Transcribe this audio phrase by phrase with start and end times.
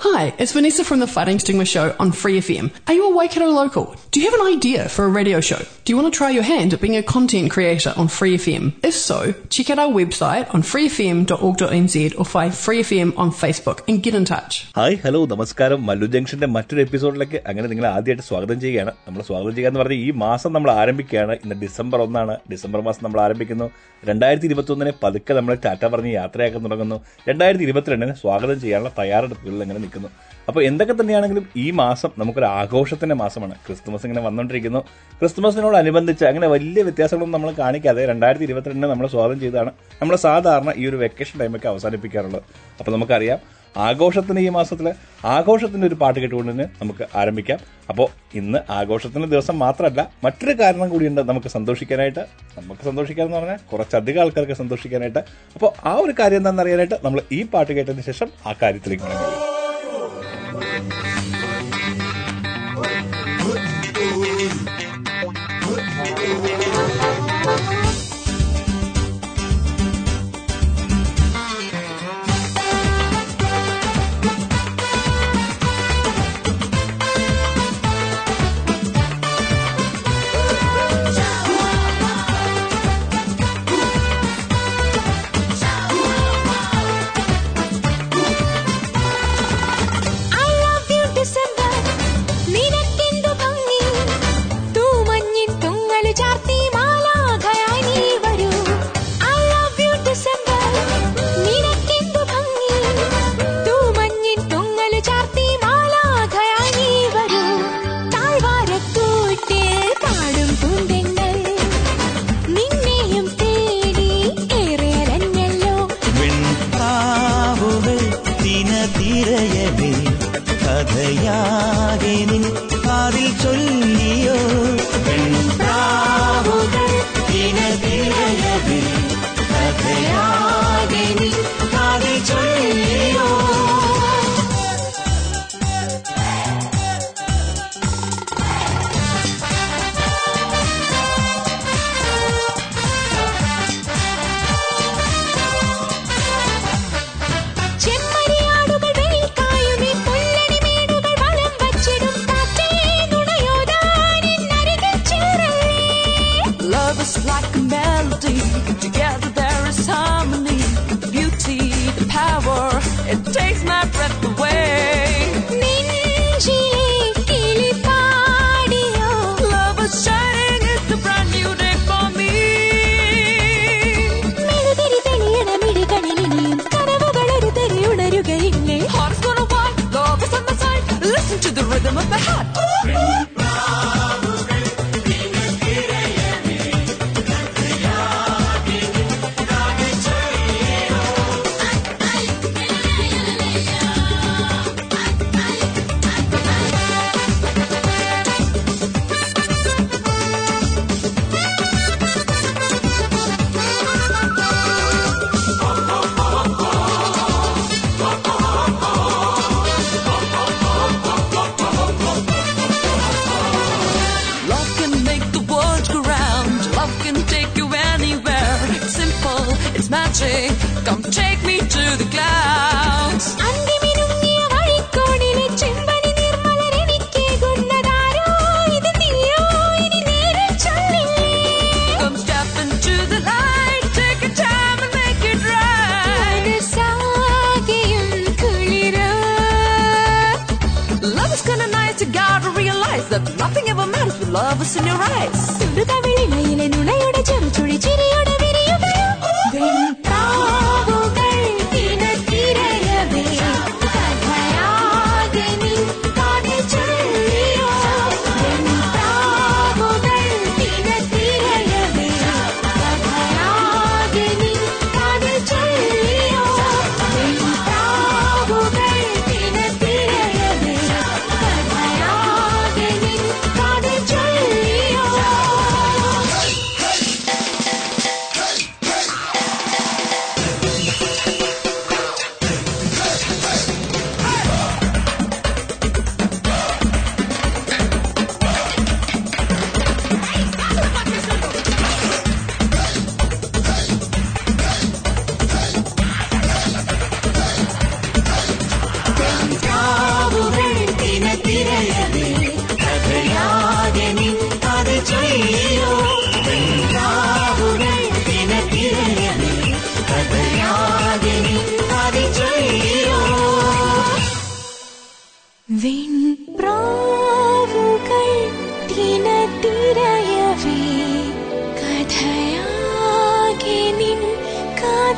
[0.00, 2.70] Hi, it's Vanessa from the Fighting Stigma Show on Free FM.
[2.86, 3.96] Are you a Waikato local?
[4.12, 5.58] Do you have an idea for a radio show?
[5.84, 8.74] Do you want to try your hand at being a content creator on Free FM?
[8.80, 9.16] If so,
[9.48, 14.24] check out our website on freefm.org.nz or find Free FM on Facebook and get in
[14.26, 14.52] touch.
[14.72, 19.52] Hi, hi hello നമസ്കാരം മല്ലു ജംഗ്ഷന്റെ മറ്റൊരു എപ്പിസോഡിലേക്ക് അങ്ങനെ നിങ്ങൾ ആദ്യമായിട്ട് സ്വാഗതം ചെയ്യുകയാണ് നമ്മൾ സ്വാഗതം
[19.56, 23.68] ചെയ്യുക എന്ന് പറഞ്ഞാൽ ഈ മാസം നമ്മൾ ആരംഭിക്കുകയാണ് ഇന്ന് ഡിസംബർ ഒന്നാണ് ഡിസംബർ മാസം നമ്മൾ ആരംഭിക്കുന്നു
[24.02, 26.98] രണ്ടായിരത്തി ഇരുപത്തി പതുക്കെ നമ്മൾ ടാറ്റ പറഞ്ഞ് യാത്രയാക്കാൻ തുടങ്ങുന്നു
[27.30, 30.10] രണ്ടായിരത്തി ഇരുപത്തിരണ്ടിന് സ്വാഗതം ചെയ്യാനുള്ള തയ്യാറെടുപ്പുകളിൽ നിൽക്കുന്നു
[30.48, 33.54] അപ്പോൾ എന്തൊക്കെ തന്നെയാണെങ്കിലും ഈ മാസം നമുക്കൊരു ആഘോഷത്തിന്റെ മാസമാണ്.
[33.66, 34.80] ക്രിസ്തുമസ് ഇങ്ങനെ വന്നുകൊണ്ടിരിക്കുന്നു
[35.18, 39.70] ക്രിസ്തുമസിനോടനുബന്ധിച്ച് അങ്ങനെ വലിയ വ്യത്യാസങ്ങളൊന്നും നമ്മൾ കാണിക്കാതെ രണ്ടായിരത്തി ഇരുപത്തിരണ്ടിന് നമ്മൾ സ്വാഗതം ചെയ്താണ്
[40.00, 42.44] നമ്മൾ സാധാരണ ഈ ഒരു വെക്കേഷൻ ടൈമൊക്കെ അവസാനിപ്പിക്കാറുള്ളത്.
[42.78, 43.40] അപ്പോൾ നമുക്കറിയാം
[43.86, 44.92] ആഘോഷത്തിന് ഈ മാസത്തിലെ
[45.34, 47.58] ആഘോഷത്തിന്റെ ഒരു പാട്ട് കേട്ടുകൊണ്ട് തന്നെ നമുക്ക് ആരംഭിക്കാം.
[47.90, 48.08] അപ്പോൾ
[48.40, 52.24] ഇന്ന് ആഘോഷത്തിന്റെ ദിവസം മാത്രമല്ല മറ്റൊരു കാരണം കൂടിയുണ്ട് നമുക്ക് സന്തോഷിക്കാനായിട്ട്.
[52.58, 55.22] നമുക്ക് സന്തോഷിക്കാൻ എന്ന് പറഞ്ഞാൽ കുറച്ചധികം ആൾക്കാർക്ക് സന്തോഷിക്കാനായിട്ട്.
[55.54, 59.38] അപ്പോൾ ആ ഒരു കാര്യം എന്താണെന്ന് അറിയാനായിട്ട് നമ്മൾ ഈ പാട്ട് കേട്ടതിന് ശേഷം ആ കാര്യത്തിലേക്ക് മടങ്ങി.
[60.60, 61.37] Thank you.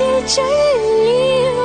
[0.00, 0.42] 的真
[1.04, 1.10] 理
[1.56, 1.60] 哦。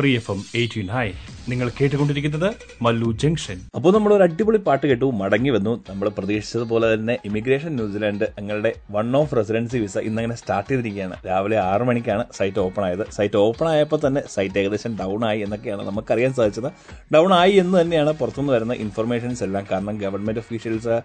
[0.00, 1.04] เรียผมเอทุนให้
[1.50, 2.46] നിങ്ങൾ കേട്ടുകൊണ്ടിരിക്കുന്നത്
[2.84, 3.58] മല്ലു ജംഗ്ഷൻ.
[3.76, 5.72] അപ്പോൾ നമ്മൾ ഒരു അടിപൊളി പാട്ട് കേട്ടു മടങ്ങി വന്നു.
[5.88, 11.16] നമ്മൾ പ്രതീക്ഷിച്ചതുപോലെ തന്നെ ഇമിഗ്രേഷൻ ന്യൂസിലാൻഡ് ഞങ്ങളുടെ വൺ ഓഫ് റെസിഡൻസി വിസ ഇന്നങ്ങനെ സ്റ്റാർട്ട് ചെയ്തിരിക്കുകയാണ്.
[11.28, 13.04] രാവിലെ ആറ് മണിക്കാണ് സൈറ്റ് ഓപ്പൺ ആയത്.
[13.16, 16.70] സൈറ്റ് ഓപ്പൺ ആയപ്പോൾ തന്നെ സൈറ്റ് ഏകദേശം ഡൗൺ ആയി എന്നൊക്കെയാണ് നമുക്കറിയാൻ സാധിച്ചത്.
[17.16, 19.66] ഡൗൺ ആയി എന്ന് തന്നെയാണ് പുറത്തുനിന്ന് വരുന്ന ഇൻഫർമേഷൻസ് എല്ലാം.
[19.72, 20.96] കാരണം ഗവൺമെന്റ് ഒഫീഷ്യൽസ്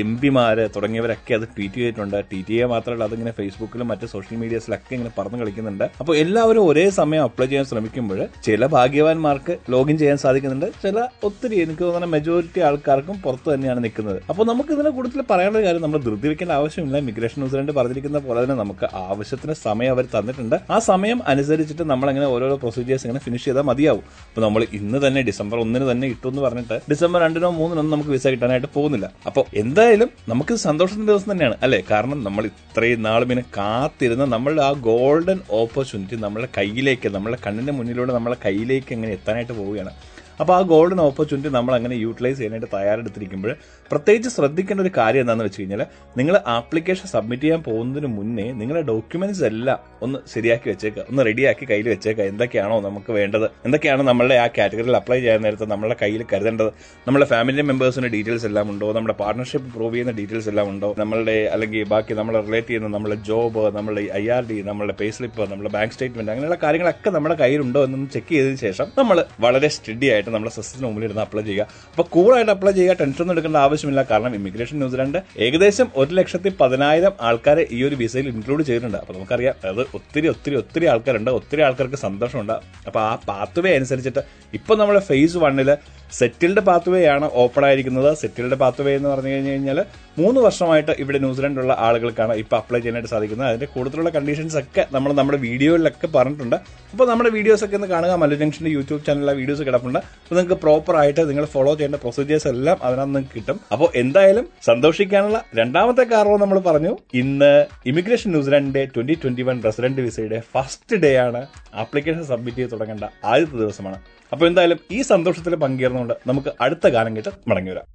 [0.00, 2.18] എം പിമാര് തുടങ്ങിയവരൊക്കെ അത് ട്വീറ്റ് ചെയ്തിട്ടുണ്ട്.
[2.32, 5.86] ടി ടി എ മാത്രമല്ല അതിങ്ങനെ ഫേസ്ബുക്കിലും മറ്റ് സോഷ്യൽ മീഡിയസിലൊക്കെ ഇങ്ങനെ പറഞ്ഞു കളിക്കുന്നുണ്ട്.
[6.00, 10.66] അപ്പോൾ എല്ലാവരും ഒരേ സമയം അപ്ലൈ ചെയ്യാൻ ശ്രമിക്കുമ്പോൾ ചില ഭാഗ്യവാന്മാർക്ക് ലോഗിൻ ചെയ്യാൻ സാധിക്കുന്നുണ്ട്.
[10.82, 10.96] ചില
[11.26, 14.18] ഒത്തിരി എനിക്ക് തോന്നുന്ന മെജോറിറ്റി ആൾക്കാർക്കും പുറത്ത് തന്നെയാണ് നിൽക്കുന്നത്.
[14.30, 18.56] അപ്പോൾ നമുക്ക് ഇതിനെ കൂടുതൽ പറയാനുള്ള കാര്യം നമ്മൾ ധൃതി വെക്കേണ്ട ആവശ്യമില്ല മിഗ്രേഷൻ ന്യൂസിലൻഡ് പറഞ്ഞിരിക്കുന്ന പോലെ തന്നെ
[18.62, 20.56] നമുക്ക് ആവശ്യത്തിന് സമയം അവർ തന്നിട്ടുണ്ട്.
[20.74, 24.04] ആ സമയം അനുസരിച്ചിട്ട് നമ്മൾ അങ്ങനെ ഓരോരോ പ്രൊസീജിയേഴ്സ് ഇങ്ങനെ ഫിനിഷ് ചെയ്താൽ മതിയാവും.
[24.28, 28.26] അപ്പോൾ നമ്മൾ ഇന്ന് തന്നെ ഡിസംബർ ഒന്നിന് തന്നെ ഇട്ടു എന്ന് പറഞ്ഞിട്ട് ഡിസംബർ രണ്ടിനോ മൂന്നിനോ നമുക്ക് വിസ
[28.34, 29.08] കിട്ടാനായിട്ട് പോകുന്നില്ല.
[29.30, 31.80] അപ്പോൾ എന്തായാലും നമുക്ക് സന്തോഷത്തിന്റെ ദിവസം തന്നെയാണ് അല്ലേ?
[31.92, 38.12] കാരണം നമ്മൾ ഇത്രയും നാളും ഇങ്ങനെ കാത്തിരുന്ന നമ്മളുടെ ആ ഗോൾഡൻ ഓപ്പർച്യൂണിറ്റി നമ്മുടെ കയ്യിലേക്ക് നമ്മുടെ കണ്ണിന്റെ മുന്നിലൂടെ
[38.18, 43.52] നമ്മളെ കയ്യിലേക്ക് എങ്ങനെ എത്താനായിട്ട് പോവുകയാണ് അപ്പോൾ ആ ഗോൾഡൻ ഓപ്പർച്യൂണിറ്റി നമ്മൾ അങ്ങനെ യൂട്ടിലൈസ് ചെയ്യാനായിട്ട് തയ്യാറെടുത്തിരിക്കുമ്പോൾ
[43.90, 45.82] പ്രത്യേകിച്ച് ശ്രദ്ധിക്കേണ്ട ഒരു കാര്യം എന്താണെന്ന് വെച്ച് കഴിഞ്ഞാൽ
[46.16, 51.88] നിങ്ങൾ ആപ്ലിക്കേഷൻ സബ്മിറ്റ് ചെയ്യാൻ പോകുന്നതിന് മുന്നേ നിങ്ങളുടെ ഡോക്യുമെന്റ്സ് എല്ലാം ഒന്ന് ശരിയാക്കി വെച്ചേക്കുക ഒന്ന് റെഡിയാക്കി കയ്യിൽ
[51.88, 53.50] വെച്ചേക്കുക എന്തൊക്കെയാണോ നമുക്ക് വേണ്ടത്?
[53.64, 56.70] എന്തൊക്കെയാണ് നമ്മളുടെ ആ കാറ്റഗറിയിൽ അപ്ലൈ ചെയ്യാൻ നേരത്തെ നമ്മുടെ കയ്യിൽ കരുതേണ്ടത്?
[57.06, 58.92] നമ്മുടെ ഫാമിലി മെമ്പേഴ്സിന്റെ ഡീറ്റെയിൽസ് എല്ലാം ഉണ്ടോ?
[58.92, 60.94] നമ്മുടെ പാർട്ണർഷിപ്പ് പ്രൂവ് ചെയ്യുന്ന ഡീറ്റെയിൽസ് എല്ലാം ഉണ്ടോ?
[60.98, 65.50] നമ്മളുടെ അല്ലെങ്കിൽ ബാക്കി നമ്മളെ റിലേറ്റ് ചെയ്യുന്ന നമ്മുടെ ജോബ് നമ്മുടെ ഐ ആർ ഡി നമ്മുടെ പേ സ്ലിപ്പ്
[65.52, 70.52] നമ്മുടെ ബാങ്ക് സ്റ്റേറ്റ്മെന്റ് അങ്ങനെയുള്ള കാര്യങ്ങളൊക്കെ നമ്മുടെ കയ്യിലുണ്ടോ എന്നൊന്ന് ചെക്ക് ചെയ്തതിനു ശേഷം നമ്മൾ വളരെ സ്റ്റഡി നമ്മുടെ
[70.56, 71.66] സിസ്റ്റത്തിന് മുമ്പിൽ ഇരുന്ന് അപ്ലൈ ചെയ്യുക.
[71.90, 74.02] അപ്പോൾ കൂളായിട്ട് അപ്ലൈ ചെയ്യുക ടെൻഷൻ ഒന്നും എടുക്കേണ്ട ആവശ്യമില്ല.
[74.10, 78.98] കാരണം ഇമിഗ്രേഷൻ ന്യൂസിലാൻഡ് ഏകദേശം ഒരു ലക്ഷത്തി പതിനായിരം ആൾക്കാരെ ഈ ഒരു വിസയിൽ ഇൻക്ലൂഡ് ചെയ്തിട്ടുണ്ട്.
[78.98, 81.30] അപ്പോൾ നമുക്കറിയാം അത് ഒത്തിരി ഒത്തിരി ഒത്തിരി ആൾക്കാരുണ്ട്.
[81.30, 82.52] ഒത്തിരി ആൾക്കാർക്ക് സന്തോഷമുണ്ട്.
[82.86, 84.20] അപ്പോൾ ആ പാത്വേ അനുസരിച്ചിട്ട്
[84.54, 85.76] ഇപ്പോൾ നമ്മുടെ ഫേസ് വണ്ണിൽ
[86.12, 88.16] സെറ്റിൽഡ് പാത്വേ ആണ് ഓപ്പൺ ആയിരിക്കുന്നത്.
[88.16, 89.84] സെറ്റിൽഡ് പാത്വേ എന്ന് പറഞ്ഞു കഴിഞ്ഞു കഴിഞ്ഞാൽ
[90.20, 93.48] മൂന്ന് വർഷമായിട്ട് ഇവിടെ ന്യൂസിലൻഡിലുള്ള ആളുകൾക്കാണ് ഇപ്പോൾ അപ്ലൈ ചെയ്യാനായിട്ട് സാധിക്കുന്നത്.
[93.50, 96.56] അതിന്റെ കൂടുതലുള്ള കണ്ടീഷൻസ് ഒക്കെ നമ്മൾ നമ്മുടെ വീഡിയോയിലൊക്കെ പറഞ്ഞിട്ടുണ്ട്.
[96.92, 98.12] അപ്പോൾ നമ്മുടെ വീഡിയോസ് ഒക്കെ ഒന്ന് കാണുക.
[98.22, 100.00] മല്ലു ജംഗ്ഷന്റെ യൂട്യൂബ് ചാനലിലെ വീഡിയോസ് കിടപ്പുണ്ട്.
[100.22, 103.58] അപ്പോൾ നിങ്ങൾക്ക് പ്രോപ്പർ ആയിട്ട് നിങ്ങൾ ഫോളോ ചെയ്യേണ്ട പ്രൊസീജിയേഴ്സ് എല്ലാം അതിനകത്ത് നിങ്ങൾക്ക് കിട്ടും.
[103.76, 106.92] അപ്പോൾ എന്തായാലും സന്തോഷിക്കാനുള്ള രണ്ടാമത്തെ കാരണം നമ്മൾ പറഞ്ഞു.
[107.22, 107.52] ഇന്ന്
[107.92, 111.42] ഇമിഗ്രേഷൻ ന്യൂസിലാൻഡിന്റെ ട്വന്റി ട്വന്റി വൺ റെസിഡന്റ് വിസയുടെ ഫസ്റ്റ് ഡേ ആണ്
[111.84, 113.98] ആപ്ലിക്കേഷൻ സബ്മിറ്റ് ചെയ്ത് തുടങ്ങേണ്ട ആദ്യത്തെ ദിവസമാണ്.
[114.34, 117.88] അപ്പോൾ എന്തായാലും ഈ സന്തോഷത്തിൽ പങ്കുചേർന്നുകൊണ്ട് നമുക്ക് അടുത്ത ഗാനം കേട്ട് മടങ്ങി വരാം.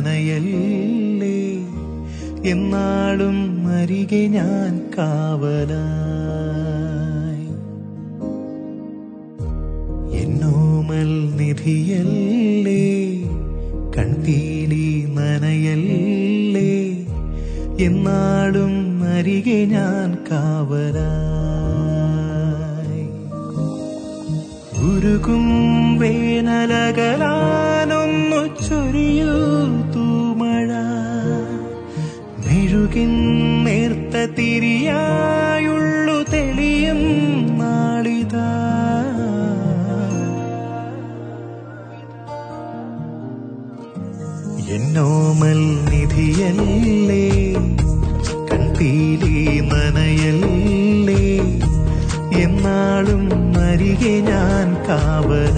[0.00, 1.38] നനയല്ലേ
[2.50, 5.76] എന്നാളും അരികെ ഞാൻ കാവലായി.
[10.22, 12.86] എന്നോമൽ നിധിയല്ലേ?
[13.98, 16.72] കൺതീലി നനയല്ലേ?
[17.86, 21.06] എന്നാളും അരികെ ഞാൻ കാവലായി.
[24.84, 25.46] ഉരുകും
[25.98, 29.59] വേനലകലാനൊന്നു ചൊരിയൂ.
[32.90, 33.12] മെഴുകിൻ
[33.64, 37.00] നേർത്ത തിരിയായുള്ളു തെളിയും
[37.58, 38.46] നാളിതാ.
[44.74, 47.24] എന്നോമൽ നിധിയല്ലേ
[48.50, 49.36] കൺപീലി
[49.70, 51.22] നനയല്ലേ
[52.42, 53.24] എന്നാളും
[53.64, 55.49] അരികെ ഞാൻ കാവലായി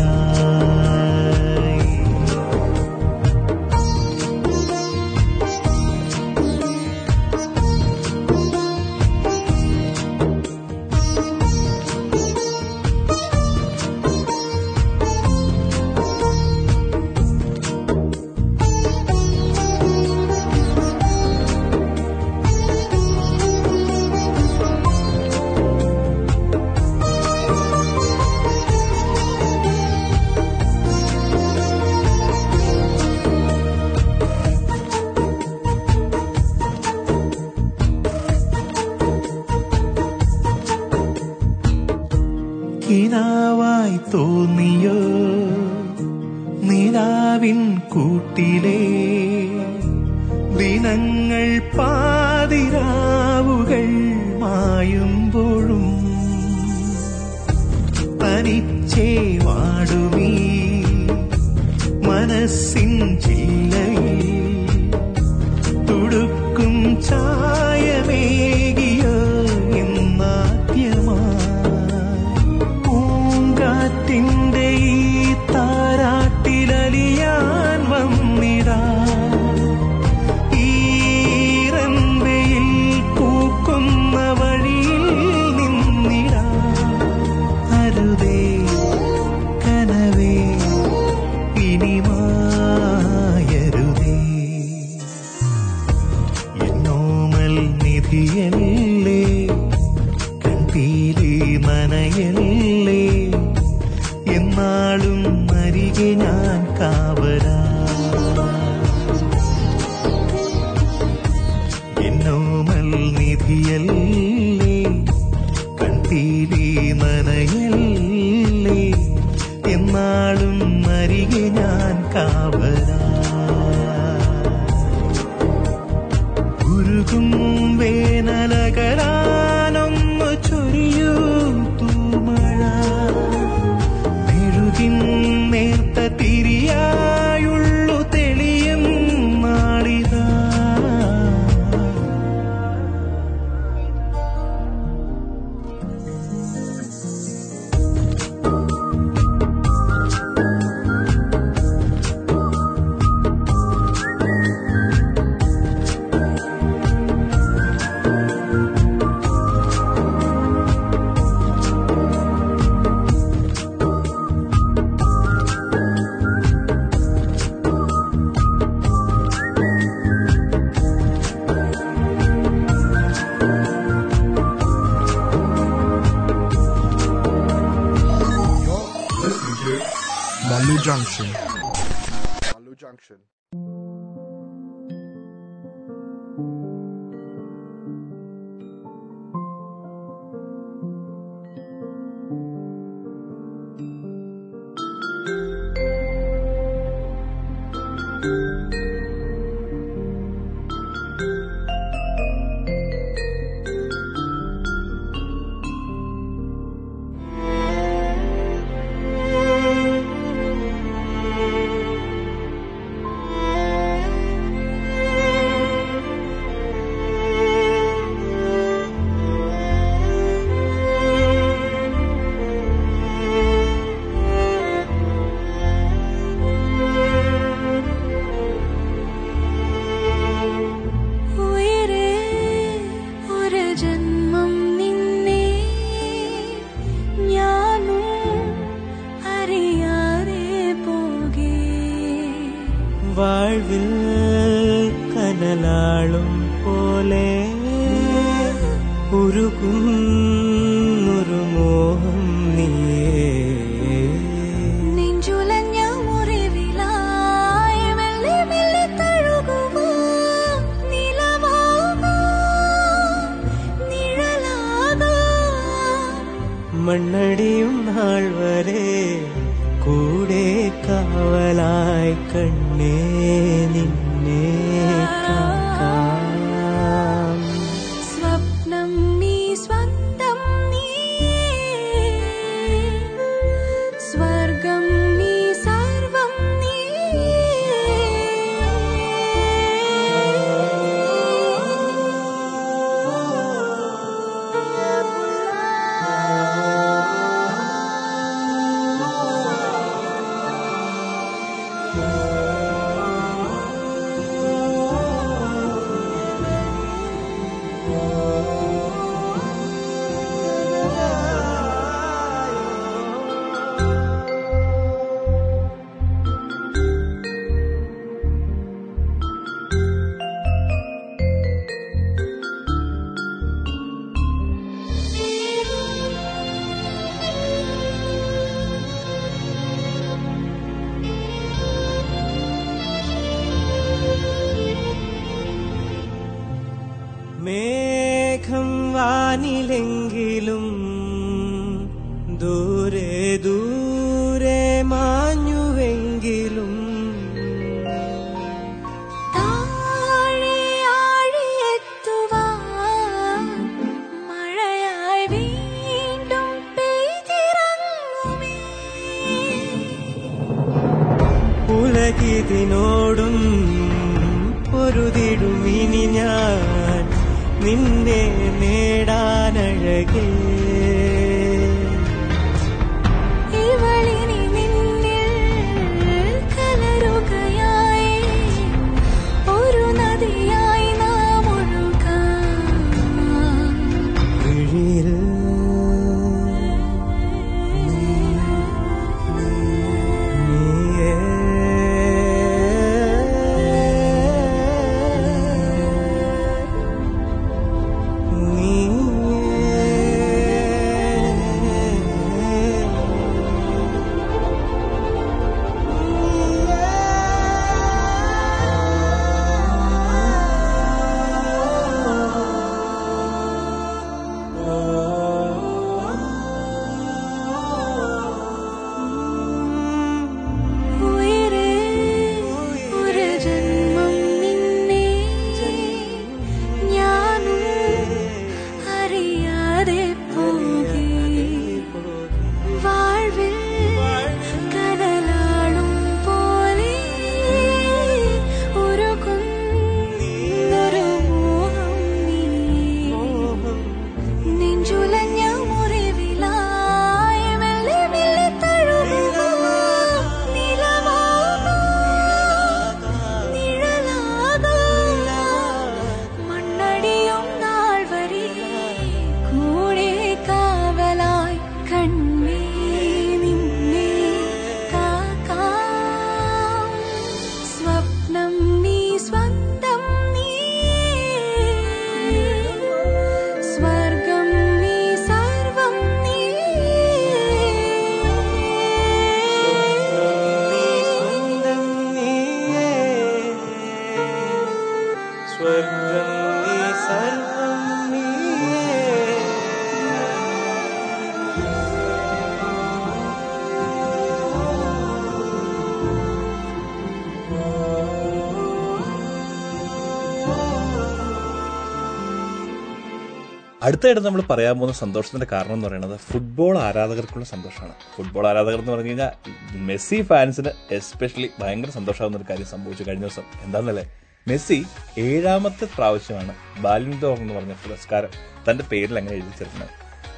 [503.86, 507.94] അടുത്തായിട്ട് നമ്മൾ പറയാൻ പോകുന്ന സന്തോഷത്തിന്റെ കാരണം എന്ന് പറയുന്നത് ഫുട്ബോൾ ആരാധകർക്കുള്ള സന്തോഷമാണ്.
[508.16, 509.32] ഫുട്ബോൾ ആരാധകർ എന്ന് പറഞ്ഞു കഴിഞ്ഞാൽ
[509.76, 513.42] മെസ്സി ഫാൻസിന് എസ്പെഷ്യലി ഭയങ്കര സന്തോഷമാകുന്ന ഒരു കാര്യം സംഭവിച്ചു കഴിഞ്ഞ ദിവസം.
[513.64, 514.04] എന്താണെന്നല്ലേ
[514.48, 514.84] മെസ്സി
[515.18, 518.28] ഏഴാമത്തെ പ്രാവശ്യമാണ് ബാലിൻഡോർ എന്ന് പറഞ്ഞ പുരസ്കാരം
[518.70, 519.88] തന്റെ പേരിൽ അങ്ങനെ എഴുതി ചേർക്കുന്നത്.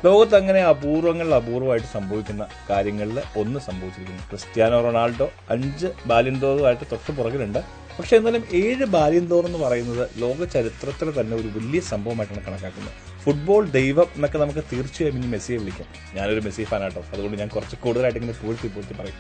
[0.05, 4.23] ലോകത്ത് അങ്ങനെ അപൂർവങ്ങളിൽ അപൂർവമായിട്ട് സംഭവിക്കുന്ന കാര്യങ്ങളിൽ ഒന്ന് സംഭവിച്ചിരിക്കുന്നു.
[4.31, 7.59] ക്രിസ്ത്യാനോ റൊണാൾഡോ അഞ്ച് ബാലിൻഡോറുമായിട്ട് തൊട്ട് പുറകിലുണ്ട്.
[7.99, 13.14] പക്ഷെ എന്നാലും ഏഴ് ബാലിൻഡോർ എന്ന് പറയുന്നത് ലോക ചരിത്രത്തിൽ തന്നെ ഒരു വലിയ സംഭവമായിട്ടാണ് കണക്കാക്കുന്നത്.
[13.25, 15.89] ഫുട്ബോൾ ദൈവം എന്നൊക്കെ നമുക്ക് തീർച്ചയായും ഇനി മെസ്സിയെ വിളിക്കാം.
[16.17, 17.03] ഞാനൊരു മെസ്സി ഫാനാട്ടോ.
[17.13, 19.19] അതുകൊണ്ട് ഞാൻ കുറച്ച് കൂടുതലായിട്ട് ഇങ്ങനെ പൂഴ്ത്തി പൂഴ്ത്തി പറയും.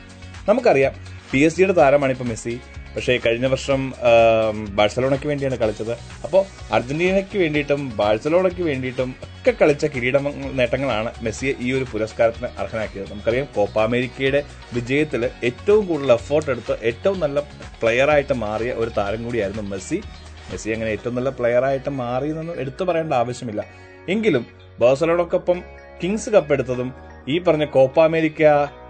[0.48, 0.94] നമുക്കറിയാം
[1.30, 2.54] പി എസ് ജിയുടെ താരമാണ് ഇപ്പോൾ മെസ്സി.
[2.94, 3.80] പക്ഷേ കഴിഞ്ഞ വർഷം
[4.78, 5.92] ബാഴ്സലോണയ്ക്ക് വേണ്ടിയാണ് കളിച്ചത്.
[6.24, 6.42] അപ്പോൾ
[6.76, 10.16] അർജന്റീനയ്ക്ക് വേണ്ടിയിട്ടും ബാഴ്സലോണയ്ക്ക് വേണ്ടിയിട്ടും ഒക്കെ കളിച്ച കിരീട
[10.58, 13.08] നേട്ടങ്ങളാണ് മെസ്സിയെ ഈ ഒരു പുരസ്കാരത്തിന് അർഹനാക്കിയത്.
[13.12, 14.42] നമുക്കറിയാം കോപ്പ അമേരിക്കയുടെ
[14.76, 17.40] വിജയത്തിൽ ഏറ്റവും കൂടുതൽ എഫേർട്ട് എടുത്ത് ഏറ്റവും നല്ല
[17.82, 20.00] പ്ലെയറായിട്ട് മാറിയ ഒരു താരം കൂടിയായിരുന്നു മെസ്സി.
[20.50, 23.64] മെസ്സി അങ്ങനെ ഏറ്റവും നല്ല പ്ലെയറായിട്ട് മാറിയെന്നൊന്നും എടുത്തു പറയേണ്ട ആവശ്യമില്ല.
[24.12, 24.44] എങ്കിലും
[24.80, 25.58] ബാഴ്സലോണക്കൊപ്പം
[26.00, 26.88] കിങ്സ് കപ്പ് എടുത്തതും
[27.32, 28.42] ഈ പറഞ്ഞ കോപ്പ അമേരിക്ക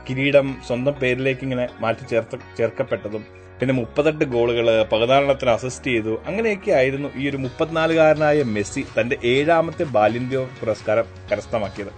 [0.07, 3.23] കിരീടം സ്വന്തം പേരിലേക്ക് ഇങ്ങനെ മാറ്റി ചേർത്ത ചേർക്കപ്പെട്ടതും
[3.59, 6.15] പിന്നെ മുപ്പത്തെട്ട് ഗോളുകൾ പതിനാലെണ്ണത്തിന് അസിസ്റ്റ് ചെയ്തു.
[6.29, 11.93] അങ്ങനെയൊക്കെ ആയിരുന്നു ഈ ഒരു മുപ്പത്തിനാലുകാരനായ മെസ്സി തന്റെ ഏഴാമത്തെ ബാലിന്ത്യോ പുരസ്കാരം കരസ്ഥമാക്കിയത്.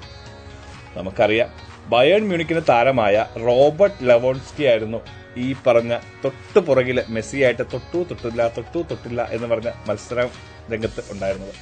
[0.96, 1.48] നമുക്കറിയാം
[1.92, 5.00] ബയേൺ മ്യൂണിക്കിന് താരമായ റോബർട്ട് ലവോൺസ്കി ആയിരുന്നു
[5.44, 10.30] ഈ പറഞ്ഞ തൊട്ടു പുറകിൽ മെസ്സിയായിട്ട് തൊട്ടു തൊട്ടില്ല തൊട്ടു തൊട്ടില്ല എന്ന് പറഞ്ഞ മത്സരം
[10.72, 11.54] രംഗത്ത് ഉണ്ടായിരുന്നത്.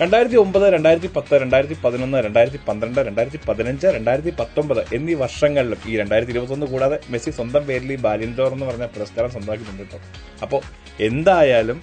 [0.00, 5.92] രണ്ടായിരത്തി ഒമ്പത് രണ്ടായിരത്തി പത്ത് രണ്ടായിരത്തി പതിനൊന്ന് രണ്ടായിരത്തി പന്ത്രണ്ട് രണ്ടായിരത്തി പതിനഞ്ച് രണ്ടായിരത്തി പത്തൊമ്പത് എന്നീ വർഷങ്ങളിലും ഈ
[6.00, 10.00] രണ്ടായിരത്തി ഇരുപത്തൊന്ന് കൂടാതെ മെസ്സി സ്വന്തം പേരിൽ ഈ ബാലിൻഡോർ എന്ന് പറഞ്ഞ പുരസ്കാരം സ്വന്തമാക്കിയിട്ടുണ്ട് കേട്ടോ
[10.46, 10.60] അപ്പോൾ
[11.08, 11.78] എന്തായാലും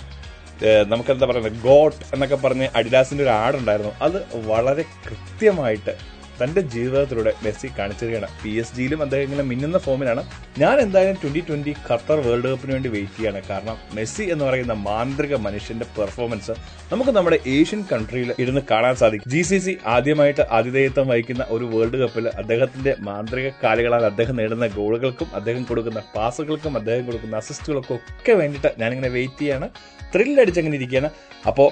[0.92, 1.58] നമുക്കെന്താ പറയുന്നത്?
[1.68, 3.94] ഗോട്ട് എന്നൊക്കെ പറഞ്ഞ് അഡിലാസിന്റെ ഒരു ആടുണ്ടായിരുന്നു.
[4.06, 4.18] അത്
[4.52, 5.94] വളരെ കൃത്യമായിട്ട്
[6.40, 10.22] തന്റെ ജീവിതത്തിലൂടെ മെസ്സി കാണിച്ചിരിക്കുകയാണ് പി എസ് ജിയിലും അദ്ദേഹം ഇങ്ങനെ മിന്നുന്ന ഫോമിലാണ്.
[10.62, 13.42] ഞാൻ എന്തായാലും ട്വന്റി ട്വന്റി ഖത്തർ വേൾഡ് കപ്പിന് വേണ്ടി വെയിറ്റ് ചെയ്യാണ്.
[13.50, 16.56] കാരണം മെസ്സി എന്ന് പറയുന്ന മാന്ത്രിക മനുഷ്യന്റെ പെർഫോമൻസ്
[16.92, 19.32] നമുക്ക് നമ്മുടെ ഏഷ്യൻ കൺട്രിയിൽ ഇരുന്ന് കാണാൻ സാധിക്കും.
[19.32, 25.30] ജി സി സി ആദ്യമായിട്ട് ആതിഥേയത്വം വഹിക്കുന്ന ഒരു വേൾഡ് കപ്പിൽ അദ്ദേഹത്തിന്റെ മാന്ത്രിക കാലുകളാൽ അദ്ദേഹം നേടുന്ന ഗോളുകൾക്കും
[25.36, 29.70] അദ്ദേഹം കൊടുക്കുന്ന പാസുകൾക്കും അദ്ദേഹം കൊടുക്കുന്ന അസിസ്റ്റുകൾക്കും ഒക്കെ വേണ്ടിയിട്ട് ഞാനിങ്ങനെ വെയിറ്റ് ചെയ്യാണ്.
[30.14, 31.10] ത്രില്ലടിച്ചങ്ങനെ ഇരിക്കുകയാണ്.
[31.52, 31.70] അപ്പോൾ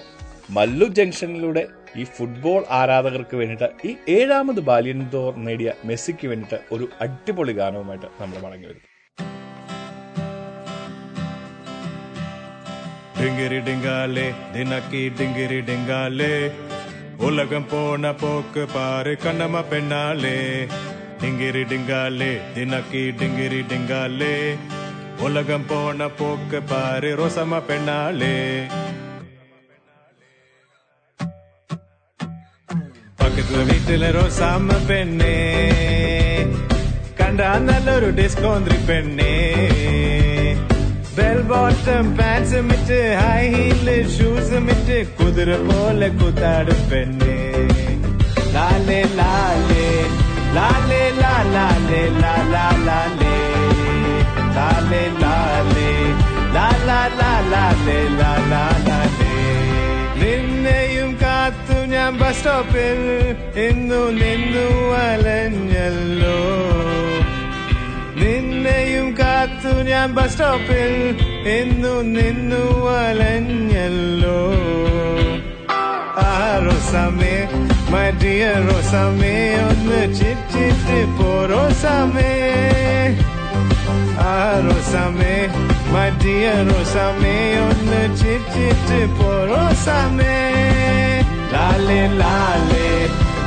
[0.49, 1.61] മല്ലു ജംഗ്ഷനിലൂടെ
[1.96, 8.66] ഈ ഫുട്ബോൾ ആരാധകർക്ക് വേണ്ടിയിട്ട് ഈ ഏഴാമത് ബാലിയൻഡോർ നേടിയ മെസ്സിക്ക് വേണ്ടിയിട്ട് ഒരു അടിപൊളി ഗാനവുമായിട്ട് നമ്മൾ മടങ്ങി
[8.66, 8.84] വരും
[13.18, 16.34] டிங்கிரி டிங்காலே தினக்கி டிங்கிரி டிங்காலே
[17.20, 20.36] உலகம் போன போக்கு பாரு கண்ணம்மா பெண்ணாலே
[21.20, 24.34] டிங்கிரி டிங்காலே தினக்கி டிங்கிரி டிங்காலே
[25.26, 28.34] உலகம் போன போக்கு பாரு ரோசமா பெண்ணாளே
[33.57, 35.35] വീട്ടിലെ റോസാമ്മ പെണ്ണേ.
[37.19, 39.33] കണ്ട നല്ലൊരു ഡിസ്കോന്ത്രി പെണ്ണേ.
[41.17, 43.87] ബെൽ ബോട്ടം പാൻസും ഇട്ട് ഹൈ ഹീൽ
[44.17, 47.37] ഷൂസും ഇട്ട് കുതിര പോലെ കുത്താടും പെണ്ണേ.
[48.53, 49.85] ലാലേ ലാലേ
[50.55, 53.35] ലാലേ ലാലേ ലാലേ.
[54.55, 55.89] ലാലേ ലാലേ
[56.55, 56.99] ലാലാ
[57.51, 59.00] ലാലേ ലാ ലാ ലാലേ
[62.13, 62.99] കാത്തു ഞാൻ ബസ് സ്റ്റോപ്പിൽ
[63.65, 64.65] ഇന്നു നിന്നു
[64.97, 66.39] അലഞ്ഞല്ലോ
[68.15, 70.93] നിന്നെയും കാത്തു ഞാൻ ബസ് സ്റ്റോപ്പിൽ
[71.55, 72.63] ഇന്നു നിന്നു
[72.95, 74.39] അലഞ്ഞല്ലോ
[76.23, 76.33] ആ
[76.65, 77.35] റോസാമേ
[77.93, 79.33] മൈ ഡിയർ റോസാമേ
[79.67, 82.31] ഒന്ന് ചിറ്റിട്ട് പോ റോസാമേ
[84.25, 84.35] ആ
[84.67, 85.35] റോസാമേ
[85.93, 89.31] മൈ ഡിയർ റോസാമേ ഒന്ന് ചിറ്റിട്ട് പോ
[91.53, 92.85] റോസാമേ lale, lale,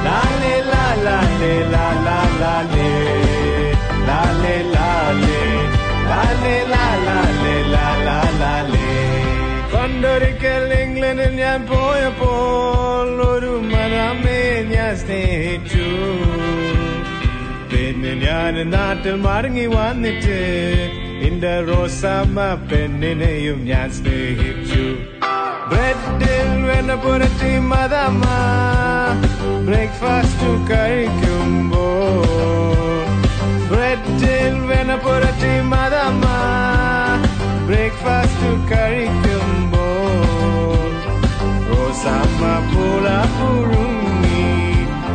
[0.07, 2.87] ലാലേ lale, ലാലേ ലാ lale, lale,
[4.09, 5.39] lale, lale,
[6.11, 8.19] ലാലേ ലാ ലാലേ ലാ ലാ
[9.73, 14.41] പണ്ടൊരിക്കൽ ഇംഗ്ലണ്ടിൽ ഞാൻ പോയപ്പോൾ ഒരു മരമേ
[14.75, 15.89] ഞാൻ സ്നേഹിച്ചു.
[17.71, 20.39] പിന്നെ ഞാൻ നാട്ടിൽ മടങ്ങി വന്നിട്ട്
[21.29, 22.39] എന്റെ റോസാമ്മ
[22.71, 24.64] പെണ്ണിനെയും ഞാൻ സ്നേഹിച്ചു.
[25.77, 28.25] വെണ്ണ പുരട്ടി മതമ്മ
[29.67, 31.85] ബ്രേക്ക്ഫാസ്റ്റ് കഴിക്കുമ്പോ
[33.71, 36.27] ബ്രെഡിൽ വെണ്ണ പുരട്ടി മതമ്മ
[37.67, 39.87] ബ്രേക്ക്ഫാസ്റ്റ് കഴിക്കുമ്പോ
[41.69, 43.07] റോസാമ്മ പൂള
[43.37, 44.45] പുഴുങ്ങി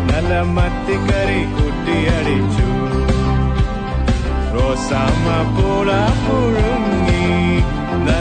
[0.09, 2.69] നല്ല മത്തിക്കറി കുട്ടിയടിച്ചു
[4.55, 5.91] റോസാമ്മ പൂള
[6.25, 7.08] പുഴുങ്ങി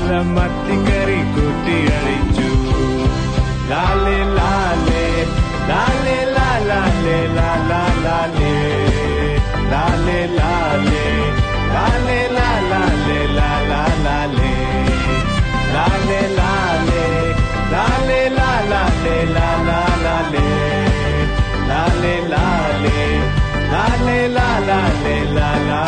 [0.09, 2.47] നല്ല മത്തിക്കറി കുട്ടിയടിച്ചു.
[3.71, 5.03] ലാലേ ലാലേ
[5.71, 8.55] ലാലേ ലാ ലാലേ ലാ ലാ ലാലേ
[9.73, 11.03] ലാലേ ലാലേ
[11.75, 14.55] ലാലേ ലാ ലാലേ ലാ ലാ ലാലേ
[15.75, 17.05] ലാലേ ലാലേ
[17.73, 19.85] ലാലേ ലാ ലാലേ ലാ ലാ
[24.68, 25.88] ലാലേ ലാലേ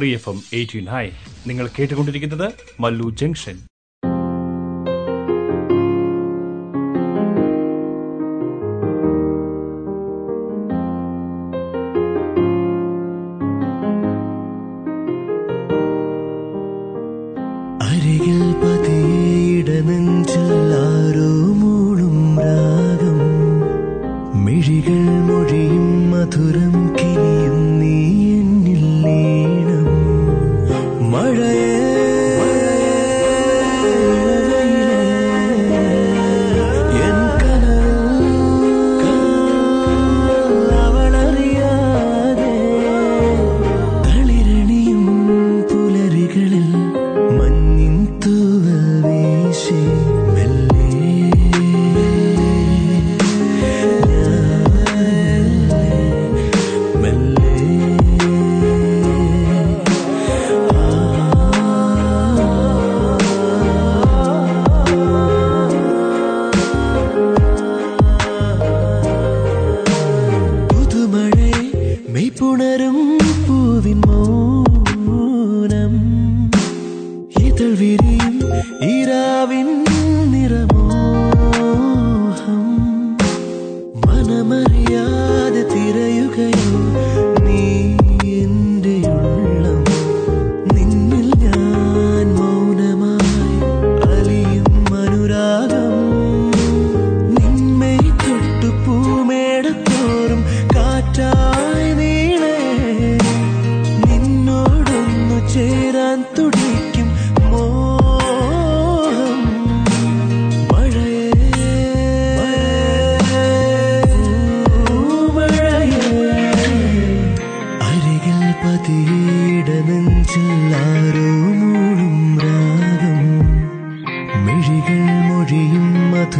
[0.00, 1.08] free F M eighteen hi.
[1.46, 3.58] നിങ്ങൾ കേട്ടുകൊണ്ടിരിക്കുന്നത് മല്ലു ജംഗ്ഷൻ.
[17.82, 20.48] അരികിൽ പതിയിട നെഞ്ചിൽ
[21.52, 23.20] മൂളും രാഗം.
[24.44, 26.69] മിഴികൾ മൊഴിയും മധുരം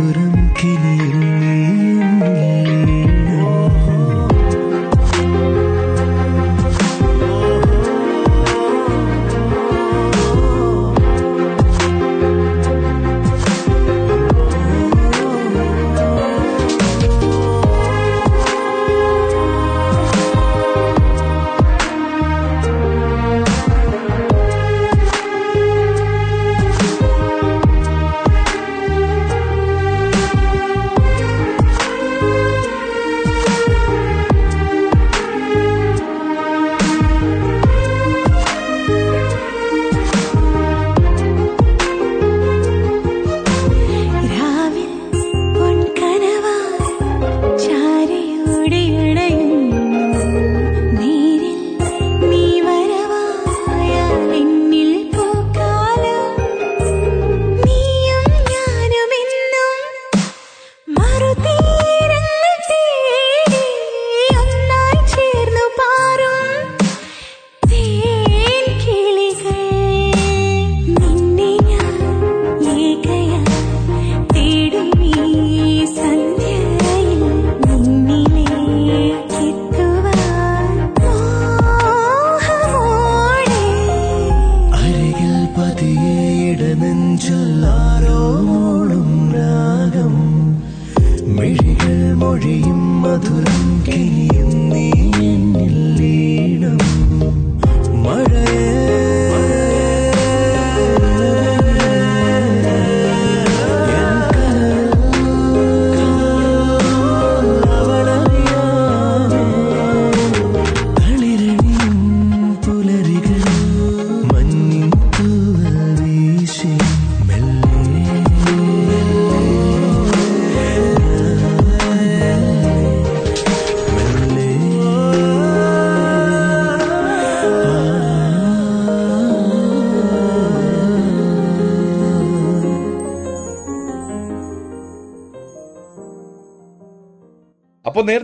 [0.01, 1.50] മധുരം കിനിയും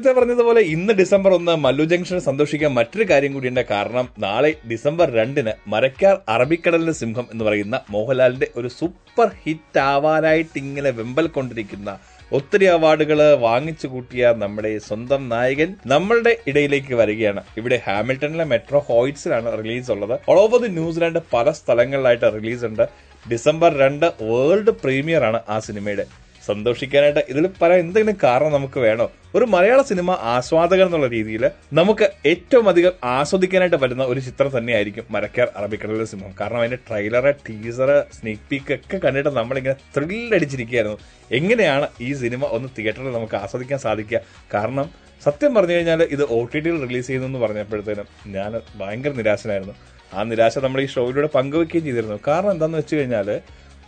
[0.07, 3.62] നേരത്തെ പറഞ്ഞതുപോലെ ഇന്ന് ഡിസംബർ ഒന്ന് മല്ലു ജംഗ്ഷൻ സന്തോഷിക്കാൻ മറ്റൊരു കാര്യം കൂടിയുണ്ട്.
[3.71, 10.90] കാരണം നാളെ ഡിസംബർ രണ്ടിന് മരക്കാർ അറബിക്കടലിന്റെ സിംഹം എന്ന് പറയുന്ന മോഹൻലാലിന്റെ ഒരു സൂപ്പർ ഹിറ്റ് ആവാനായിട്ട് ഇങ്ങനെ
[10.99, 11.92] വെമ്പൽ കൊണ്ടിരിക്കുന്ന
[12.38, 17.42] ഒത്തിരി അവാർഡുകൾ വാങ്ങിച്ചു കൂട്ടിയ നമ്മുടെ സ്വന്തം നായകൻ നമ്മളുടെ ഇടയിലേക്ക് വരികയാണ്.
[17.62, 20.14] ഇവിടെ ഹാമിൽട്ടണിലെ മെട്രോ ഹോയിറ്റ്സിലാണ് റിലീസ് ഉള്ളത്.
[20.29, 22.85] All over the New Zealand പല സ്ഥലങ്ങളിലായിട്ട് റിലീസ് ഉണ്ട്.
[23.33, 26.07] ഡിസംബർ രണ്ട് വേൾഡ് പ്രീമിയർ ആണ് ആ സിനിമയുടെ.
[26.49, 29.07] സന്തോഷിക്കാനായിട്ട് ഇതിൽ പറയാൻ എന്തെങ്കിലും കാരണം നമുക്ക് വേണോ?
[29.37, 31.45] ഒരു മലയാള സിനിമ ആസ്വാദകൻ എന്നുള്ള രീതിയിൽ
[31.79, 37.91] നമുക്ക് ഏറ്റവും അധികം ആസ്വദിക്കാനായിട്ട് പറ്റുന്ന ഒരു ചിത്രം തന്നെയായിരിക്കും മരക്കാർ അറബിക്കടലിലെ സിനിമ കാരണം അതിന്റെ ട്രെയിലറ് ടീസർ
[38.19, 40.99] സ്നീക് പീക്ക് ഒക്കെ കണ്ടിട്ട് നമ്മളിങ്ങനെ ത്രില്ലടിച്ചിരിക്കുകയായിരുന്നു
[41.41, 44.21] എങ്ങനെയാണ് ഈ സിനിമ ഒന്ന് തിയേറ്ററിൽ നമുക്ക് ആസ്വദിക്കാൻ സാധിക്കുക?
[44.55, 44.89] കാരണം
[45.27, 49.75] സത്യം പറഞ്ഞു കഴിഞ്ഞാൽ ഇത് ഒ ടി ടിയിൽ റിലീസ് ചെയ്യുന്നു എന്ന് പറഞ്ഞപ്പോഴത്തേനും ഞാൻ ഭയങ്കര നിരാശനായിരുന്നു.
[50.15, 52.19] ആ നിരാശ നമ്മൾ ഈ ഷോയിലൂടെ പങ്കുവെക്കുകയും ചെയ്തിരുന്നു.
[52.29, 53.29] കാരണം എന്താണെന്ന് വെച്ച് കഴിഞ്ഞാൽ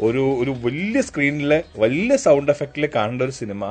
[0.01, 3.63] ഒരു ഒരു വലിയ സ്ക്രീനിൽ വലിയ സൗണ്ട് എഫക്റ്റിൽ കാണേണ്ട ഒരു സിനിമ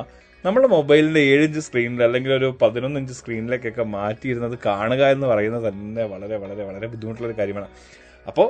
[0.44, 6.04] നമ്മുടെ മൊബൈലിന്റെ ഏഴ് ഇഞ്ച് സ്ക്രീനിൽ അല്ലെങ്കിൽ ഒരു പതിനൊന്ന് ഇഞ്ച് സ്ക്രീനിലേക്കൊക്കെ മാറ്റിയിരുന്നത് കാണുക എന്ന് പറയുന്നത് തന്നെ
[6.04, 7.68] വളരെ വളരെ വളരെ ബുദ്ധിമുട്ടുള്ള ഒരു കാര്യമാണ്
[8.26, 8.48] അപ്പോൾ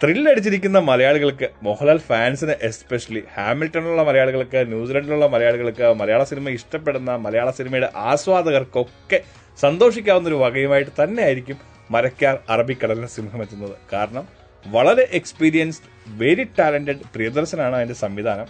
[0.00, 9.20] ത്രില്ലടിച്ചിരിക്കുന്ന മലയാളികൾക്ക് മോഹൻലാൽ ഫാൻസിന് എസ്പെഷ്യലി ഹാമിൽട്ടണിലുള്ള മലയാളികൾക്ക് ന്യൂസിലൻഡിലുള്ള മലയാളികൾക്ക് മലയാള സിനിമ ഇഷ്ടപ്പെടുന്ന മലയാള സിനിമയുടെ ആസ്വാദകർക്കൊക്കെ
[9.58, 11.58] സന്തോഷിക്കാവുന്ന ഒരു വകയുമായിട്ട് തന്നെയായിരിക്കും
[11.90, 13.76] മരക്കാർ അറബിക്കടലിന് സിംഹം എത്തുന്നത്.
[13.92, 14.24] കാരണം
[14.66, 15.88] വളരെ എക്സ്പീരിയൻസ്ഡ്
[16.20, 18.48] വെരി ടാലന്റഡ് പ്രിയദർശനാണ് അതിന്റെ സംവിധാനം.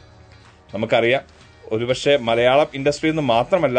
[0.74, 1.22] നമുക്കറിയാം
[1.72, 3.78] ഒരുപക്ഷെ മലയാളം ഇൻഡസ്ട്രിയിൽ നിന്ന് മാത്രമല്ല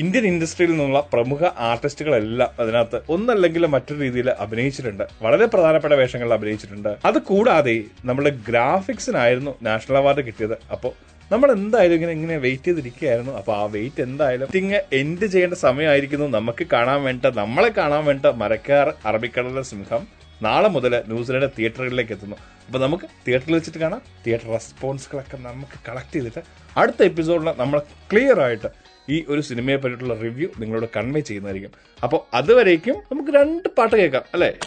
[0.00, 5.04] ഇന്ത്യൻ ഇൻഡസ്ട്രിയിൽ നിന്നുള്ള പ്രമുഖ ആർട്ടിസ്റ്റുകളെല്ലാം അതിനകത്ത് ഒന്നല്ലെങ്കിൽ മറ്റൊരു രീതിയിൽ അഭിനയിച്ചിട്ടുണ്ട്.
[5.22, 6.96] വളരെ പ്രധാനപ്പെട്ട വേഷങ്ങളിൽ അഭിനയിച്ചിട്ടുണ്ട്.
[7.04, 10.56] അത് കൂടാതെ നമ്മുടെ ഗ്രാഫിക്സിനായിരുന്നു നാഷണൽ അവാർഡ് കിട്ടിയത്.
[10.70, 10.92] അപ്പോൾ
[11.32, 13.32] നമ്മൾ എന്തായാലും ഇങ്ങനെ ഇങ്ങനെ വെയിറ്റ് ചെയ്തിരിക്കുകയായിരുന്നു.
[13.32, 16.26] അപ്പോൾ ആ വെയിറ്റ് എന്തായാലും ഇങ്ങ് എൻഡ് ചെയ്യേണ്ട സമയമായിരിക്കുന്നു.
[16.38, 22.36] നമുക്ക് കാണാൻ വേണ്ട നമ്മളെ കാണാൻ വേണ്ട മരക്കാർ അറബിക്കടലിലെ സിംഹം നാളെ മുതൽ ന്യൂസിലൻഡ് തിയേറ്ററുകളിലേക്ക് എത്തുന്നു.
[22.66, 24.02] അപ്പോൾ നമുക്ക് തിയേറ്ററിൽ വെച്ചിട്ട് കാണാം.
[24.26, 26.42] തിയേറ്റർ റെസ്പോൺസുകളൊക്കെ നമുക്ക് കളക്ട് ചെയ്തിട്ട്
[26.76, 27.78] അടുത്ത എപ്പിസോഡിൽ നമ്മൾ
[28.12, 28.68] ക്ലിയർ ആയിട്ട്
[29.08, 31.72] ഈ ഒരു സിനിമയെ പറ്റിയിട്ടുള്ള റിവ്യൂ നിങ്ങളോട് കൺവേ ചെയ്യുന്നതായിരിക്കും.
[32.02, 34.58] അപ്പോൾ അതുവരേക്കും നമുക്ക് രണ്ട് പാട്ട് കേൾക്കാം അല്ലേ?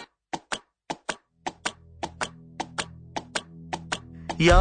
[4.42, 4.56] या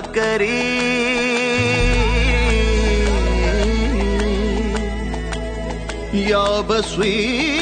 [0.00, 0.62] करी।
[6.30, 7.55] या बसवी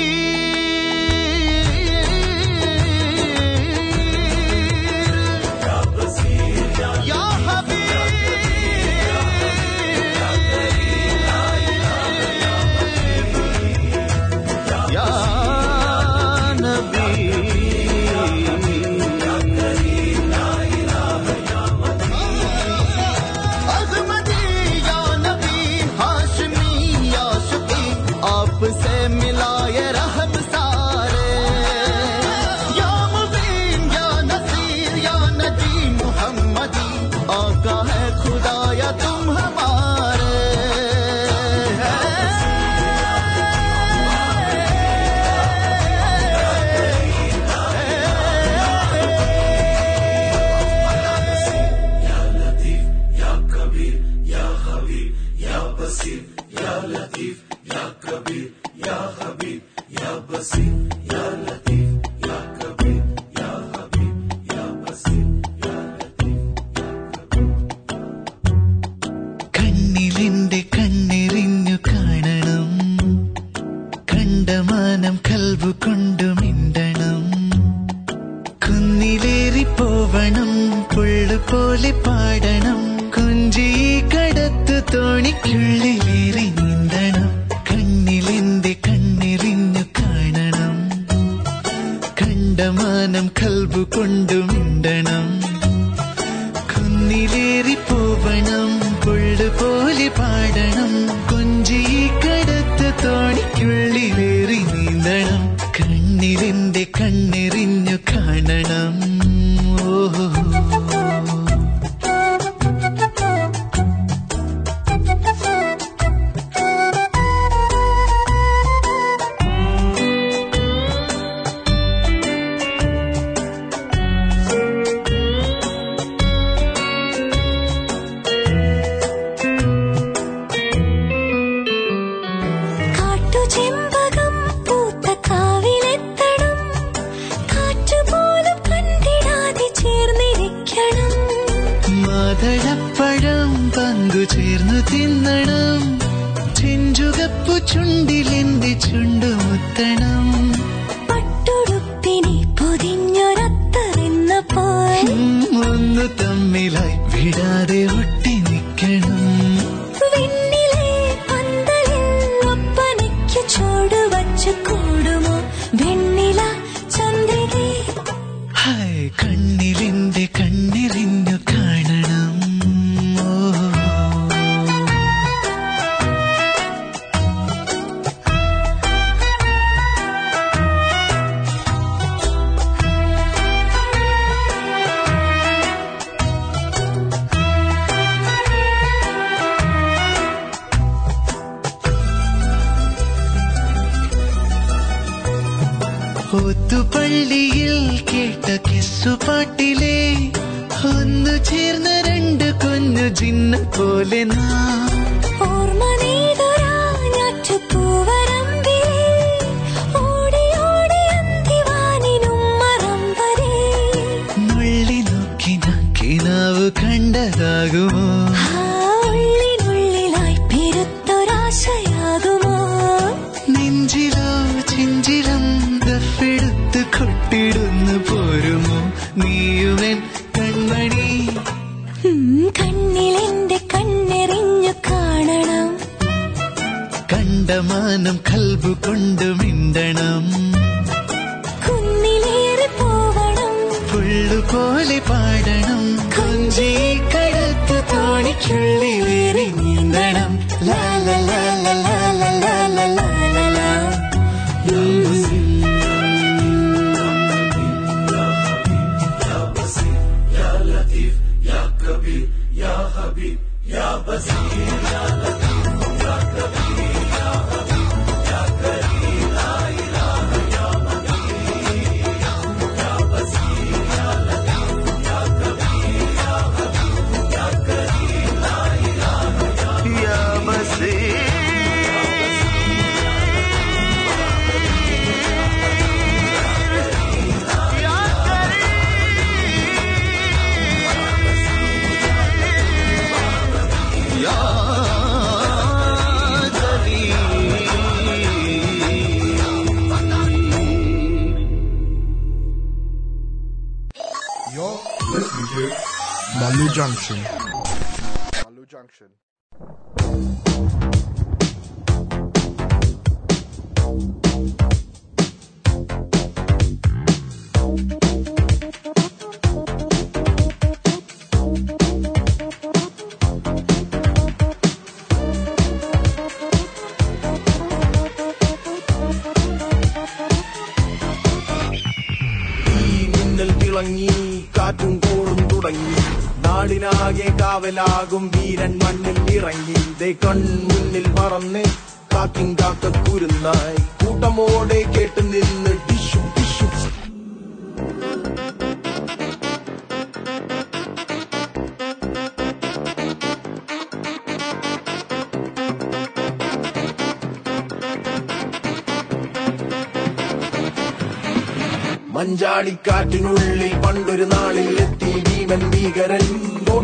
[264.09, 265.23] بسير على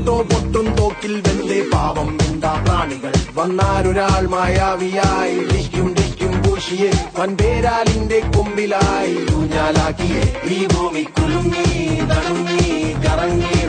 [0.01, 2.19] പൊട്ടോ പൊട്ടും തോക്കിൽ വെന്തേ പാവം.
[2.27, 3.13] എന്താ പ്രാണികൾ?
[3.35, 6.91] വന്നാരൊരാൾ മായാവിയായി ഡിക്കും ഡിക്കും പൂശിയെ.
[7.19, 10.49] വൻപേരാലിന്റെ കൊമ്പിലായി ഊഞ്ഞാലാക്കിയെ.
[10.49, 13.60] ഈ ഭൂമി കുലുങ്ങി തടുങ്ങി കറങ്ങി.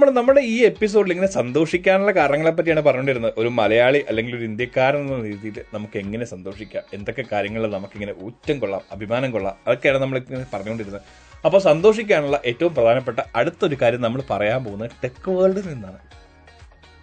[0.00, 3.32] നമ്മൾ നമ്മുടെ ഈ എപ്പിസോഡിൽ ഇങ്ങനെ സന്തോഷിക്കാനുള്ള കാരണങ്ങളെ പറ്റിയാണ് പറഞ്ഞുകൊണ്ടിരുന്നത്.
[3.36, 6.84] ഒരു മലയാളി അല്ലെങ്കിൽ ഒരു ഇന്ത്യക്കാരൻ എന്ന രീതിയിൽ നമുക്ക് എങ്ങനെ സന്തോഷിക്കാം?
[6.96, 9.56] എന്തൊക്കെ കാര്യങ്ങളിൽ നമുക്കിങ്ങനെ ഊറ്റം കൊള്ളാം അഭിമാനം കൊള്ളാം?
[9.66, 11.02] അതൊക്കെയാണ് നമ്മൾ ഇങ്ങനെ പറഞ്ഞുകൊണ്ടിരുന്നത്.
[11.46, 16.00] അപ്പോൾ സന്തോഷിക്കാനുള്ള ഏറ്റവും പ്രധാനപ്പെട്ട അടുത്തൊരു കാര്യം നമ്മൾ പറയാൻ പോകുന്നത് ടെക് വേൾഡിൽ നിന്നാണ്.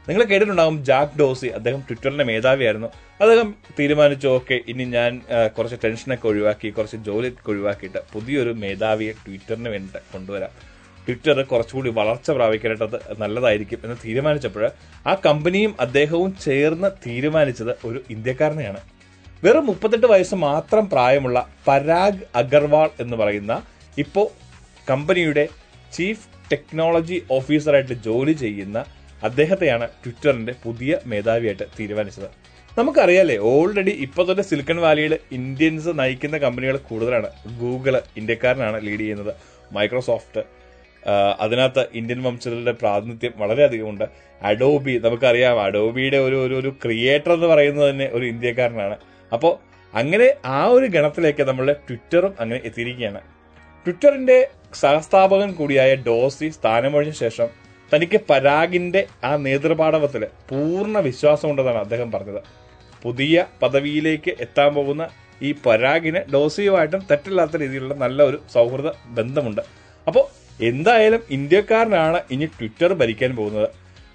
[0.09, 2.89] നിങ്ങൾ കേട്ടിട്ടുണ്ടാകും ജാക്ക് ഡോസി അദ്ദേഹം ട്വിറ്ററിന്റെ മേധാവിയായിരുന്നു.
[3.21, 5.21] അദ്ദേഹം തീരുമാനിച്ചു ഓക്കെ ഇനി ഞാൻ
[5.57, 10.53] കുറച്ച് ടെൻഷനൊക്കെ ഒഴിവാക്കി കുറച്ച് ജോലിയൊക്കെ ഒഴിവാക്കിയിട്ട് പുതിയൊരു മേധാവിയെ ട്വിറ്ററിന് വേണ്ടിയിട്ട് കൊണ്ടുവരാം.
[11.07, 14.69] ട്വിറ്റർ കുറച്ചുകൂടി വളർച്ച പ്രാപിക്കേണ്ടത് നല്ലതായിരിക്കും എന്ന് തീരുമാനിച്ചപ്പോൾ
[15.07, 18.81] ആ കമ്പനിയും അദ്ദേഹവും ചേർന്ന് തീരുമാനിച്ചത് ഒരു ഇന്ത്യക്കാരനെയാണ്.
[19.43, 23.61] വെറും മുപ്പത്തെട്ട് വയസ്സ് മാത്രം പ്രായമുള്ള പരാഗ് അഗർവാൾ എന്ന് പറയുന്ന
[23.97, 24.27] ഇപ്പോൾ
[24.89, 25.47] കമ്പനിയുടെ
[25.93, 28.85] ചീഫ് ടെക്നോളജി ഓഫീസറായിട്ട് ജോലി ചെയ്യുന്ന
[29.23, 32.29] അദ്ദേഹത്തെയാണ് ട്വിറ്ററിന്റെ പുതിയ മേധാവിയായിട്ട് തീരുമാനിച്ചത്.
[32.79, 37.29] നമുക്കറിയാലേ ഓൾറെഡി ഇപ്പൊ തന്നെ സിലിക്കൺ വാലിയിൽ ഇന്ത്യൻസ് നയിക്കുന്ന കമ്പനികൾ കൂടുതലാണ്.
[37.59, 39.33] ഗൂഗിൾ ഇന്ത്യക്കാരനാണ് ലീഡ് ചെയ്യുന്നത്.
[39.71, 40.56] മൈക്രോസോഫ്റ്റ്
[41.39, 44.05] അതിനകത്ത് ഇന്ത്യൻ വംശജരുടെ പ്രാതിനിധ്യം വളരെയധികം ഉണ്ട്
[44.43, 48.97] അഡോബി നമുക്കറിയാം അഡോബിയുടെ ഒരു ഒരു ക്രിയേറ്റർ എന്ന് പറയുന്നത് തന്നെ ഒരു ഇന്ത്യക്കാരനാണ്.
[49.33, 49.57] അപ്പോൾ
[49.95, 53.21] അങ്ങനെ ആ ഒരു ഗണത്തിലേക്ക് നമ്മളുടെ ട്വിറ്ററും അങ്ങനെ എത്തിയിരിക്കുകയാണ്.
[53.85, 57.47] ട്വിറ്ററിന്റെ സഹസ്ഥാപകൻ കൂടിയായ ഡോസി സ്ഥാനമൊഴിഞ്ഞ ശേഷം
[57.93, 62.41] തനിക്ക് പരാഗിന്റെ ആ നേതൃപാടവത്തിൽ പൂർണ വിശ്വാസമുണ്ടെന്നാണ് അദ്ദേഹം പറഞ്ഞത്.
[63.03, 65.09] പുതിയ പദവിയിലേക്ക് എത്താൻ പോകുന്ന
[65.41, 69.61] ഈ പരാഗിന് ഡോസിയുമായിട്ടും തെറ്റില്ലാത്ത രീതിയിലുള്ള നല്ല ഒരു സൗഹൃദ ബന്ധമുണ്ട്.
[70.07, 73.69] അപ്പോൾ എന്തായാലും ഇന്ത്യക്കാരനാണ് ഇനി ട്വിറ്റർ ഭരിക്കാൻ പോകുന്നത്.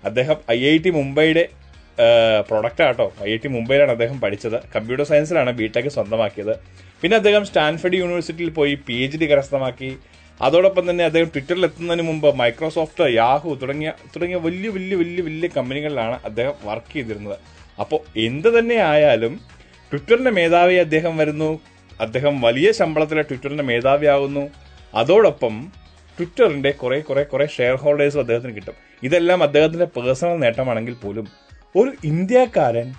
[0.04, 1.44] അദ്ദേഹം ഐ ഐ ടി മുംബൈയുടെ
[2.48, 4.56] പ്രൊഡക്റ്റ് ആട്ടോ ഐ ഐ ടി മുംബൈയിലാണ് അദ്ദേഹം പഠിച്ചത്.
[4.74, 6.54] കമ്പ്യൂട്ടർ സയൻസിലാണ് ബി ടെക് സ്വന്തമാക്കിയത്.
[7.02, 9.90] പിന്നെ അദ്ദേഹം സ്റ്റാൻഫർഡ് യൂണിവേഴ്സിറ്റിയിൽ പോയി പി എച്ച് ഡി കരസ്ഥമാക്കി.
[10.40, 16.16] അതോടൊപ്പം തന്നെ അദ്ദേഹം ട്വിറ്ററിൽ എത്തുന്നതിന് മുമ്പ് മൈക്രോസോഫ്റ്റ് യാഹു തുടങ്ങിയ തുടങ്ങിയ വലിയ വലിയ വലിയ വലിയ കമ്പനികളിലാണ്
[16.28, 17.36] അദ്ദേഹം വർക്ക് ചെയ്തിരുന്നത്.
[17.80, 19.40] അപ്പോൾ എന്ത് തന്നെ ആയാലും
[19.92, 21.60] ട്വിറ്ററിന്റെ മേധാവി അദ്ദേഹം വരുന്നു.
[22.00, 24.44] അദ്ദേഹം വലിയ ശമ്പളത്തിലെ ട്വിറ്ററിന്റെ മേധാവിയാകുന്നു.
[25.00, 25.54] അതോടൊപ്പം
[26.18, 28.74] ട്വിറ്ററിന്റെ കുറെ കുറെ കുറെ ഷെയർ ഹോൾഡേഴ്സും അദ്ദേഹത്തിന് കിട്ടും.
[29.02, 31.26] ഇതെല്ലാം അദ്ദേഹത്തിന്റെ പേഴ്സണൽ നേട്ടമാണെങ്കിൽ പോലും
[31.76, 32.94] ഒരു ഇന്ത്യക്കാരൻ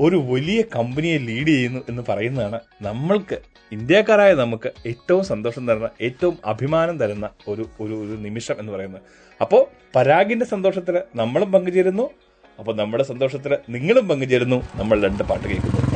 [0.00, 3.38] ഒരു വലിയ കമ്പനിയെ ലീഡ് ചെയ്യുന്നു എന്ന് പറയുന്നതാണ് നമ്മൾക്ക്
[3.72, 9.02] ഇന്ത്യക്കാരായ നമുക്ക് ഏറ്റവും സന്തോഷം തരുന്ന ഏറ്റവും അഭിമാനം തരുന്ന ഒരു ഒരു ഒരു നിമിഷം എന്ന് പറയുന്നത്.
[9.40, 12.10] അപ്പോൾ പരാഗിന്റെ സന്തോഷത്തിൽ നമ്മളും പങ്കുചേരുന്നു.
[12.58, 14.62] അപ്പോൾ നമ്മുടെ സന്തോഷത്തിൽ നിങ്ങളും പങ്കുചേരുന്നു.
[14.74, 15.95] നമ്മൾ രണ്ട് പാട്ട് കേൾക്കുന്നു.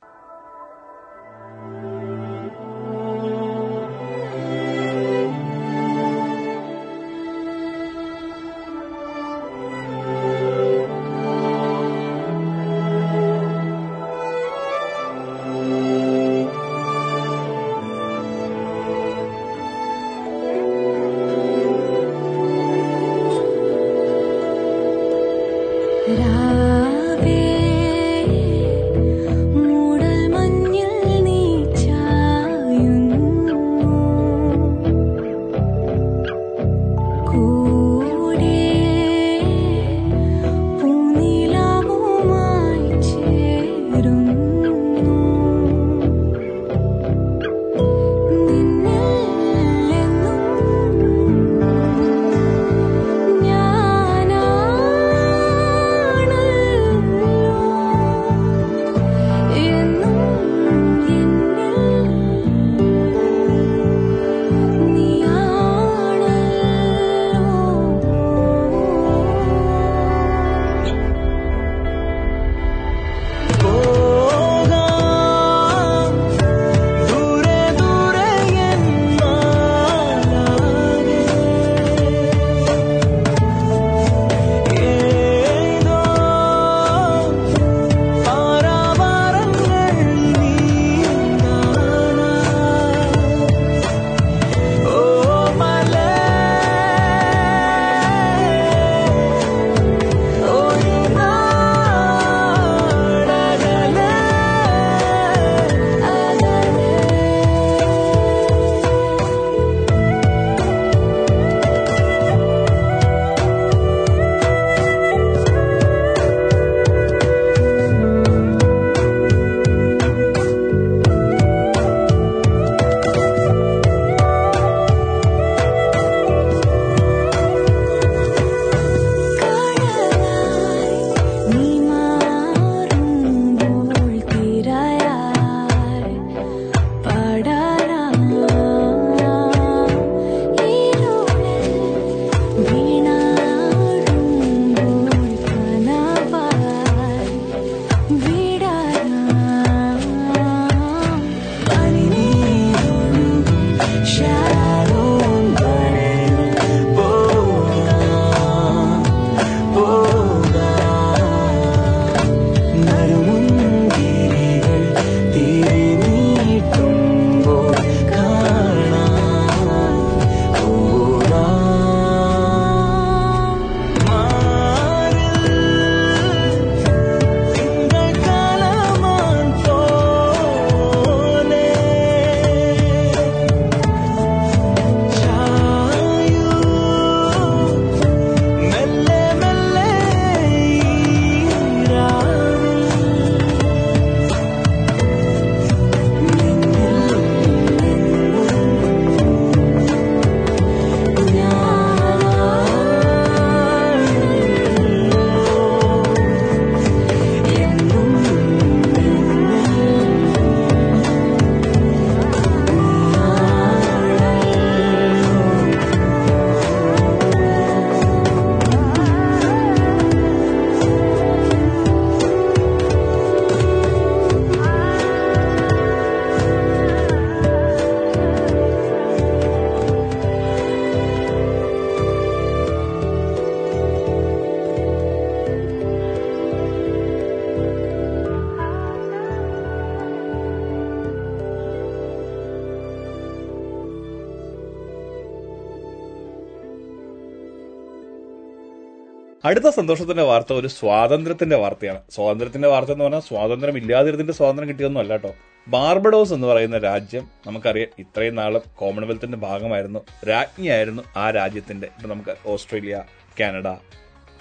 [249.45, 252.01] അടുത്ത സന്തോഷത്തിന്റെ വാർത്ത ഒരു സ്വാതന്ത്ര്യത്തിന്റെ വാർത്തയാണ്.
[252.11, 255.31] സ്വാതന്ത്ര്യത്തിന്റെ വാർത്ത എന്ന് പറഞ്ഞാൽ സ്വാതന്ത്ര്യം ഇല്ലാതിരുന്നിട്ട് സ്വാതന്ത്ര്യം കിട്ടിയൊന്നും അല്ല കേട്ടോ.
[255.67, 259.99] ബാർബഡോസ് എന്ന് പറയുന്ന രാജ്യം നമുക്കറിയാം ഇത്രയും നാളും കോമൺവെൽത്തിന്റെ ഭാഗമായിരുന്നു.
[260.29, 261.87] രാജ്ഞിയായിരുന്നു ആ രാജ്യത്തിന്റെ.
[261.87, 263.03] ഇപ്പൊ നമുക്ക് ഓസ്ട്രേലിയ
[263.39, 263.67] കാനഡ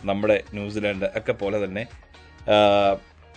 [0.04, 1.86] നമ്മുടെ ന്യൂസിലാൻഡ് ഒക്കെ പോലെ തന്നെ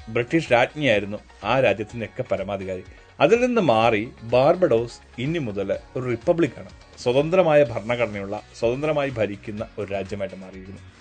[0.10, 2.84] ബ്രിട്ടീഷ് രാജ്ഞിയായിരുന്നു ആ രാജ്യത്തിന്റെ ഒക്കെ പരമാധികാരി.
[3.20, 6.70] അതിൽ നിന്ന് മാറി ബാർബഡോസ് ഇനി മുതൽ ഒരു റിപ്പബ്ലിക്കാണ്.
[7.04, 10.93] സ്വതന്ത്രമായ ഭരണഘടനയുള്ള സ്വതന്ത്രമായി ഭരിക്കുന്ന ഒരു രാജ്യമായിട്ട് മാറിയിരുന്നു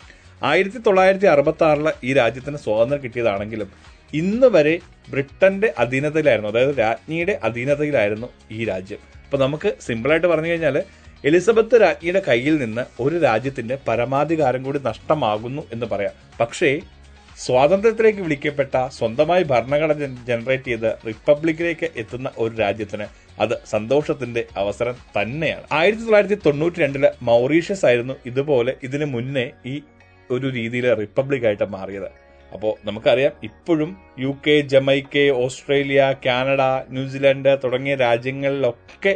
[0.43, 3.69] ആയിരത്തി തൊള്ളായിരത്തി അറുപത്തി ആറിൽ ഈ രാജ്യത്തിന് സ്വാതന്ത്ര്യം കിട്ടിയതാണെങ്കിലും
[4.15, 4.79] ഇന്ന് വരെ
[5.11, 6.51] ബ്രിട്ടന്റെ അധീനതയിലായിരുന്നു.
[6.51, 8.99] അതായത് രാജ്ഞിയുടെ അധീനതയിലായിരുന്നു ഈ രാജ്യം.
[9.25, 10.83] അപ്പൊ നമുക്ക് സിമ്പിളായിട്ട് പറഞ്ഞു കഴിഞ്ഞാൽ
[11.25, 16.15] എലിസബത്ത് രാജ്ഞിയുടെ കയ്യിൽ നിന്ന് ഒരു രാജ്യത്തിന്റെ പരമാധികാരം കൂടി നഷ്ടമാകുന്നു എന്ന് പറയാം.
[16.41, 16.71] പക്ഷേ
[17.39, 23.07] സ്വാതന്ത്ര്യത്തിലേക്ക് വിളിക്കപ്പെട്ട സ്വന്തമായി ഭരണഘടന ജനറേറ്റ് ചെയ്ത് റിപ്പബ്ലിക്കിലേക്ക് എത്തുന്ന ഒരു രാജ്യത്തിന്
[23.41, 25.65] അത് സന്തോഷത്തിന്റെ അവസരം തന്നെയാണ്.
[25.73, 29.75] ആയിരത്തി തൊള്ളായിരത്തി തൊണ്ണൂറ്റി രണ്ടിൽ മൗറീഷ്യസ് ആയിരുന്നു ഇതുപോലെ ഇതിനു മുന്നേ ഈ
[30.37, 32.11] ഒരു രീതിയിൽ റിപ്പബ്ലിക് ആയിട്ട് മാറിയത്.
[32.53, 33.91] അപ്പോൾ നമുക്കറിയാം ഇപ്പോഴും
[34.25, 36.63] U K Jamaica Australia Canada
[36.97, 39.15] New Zealand തുടങ്ങിയ രാജ്യങ്ങളിലൊക്കെ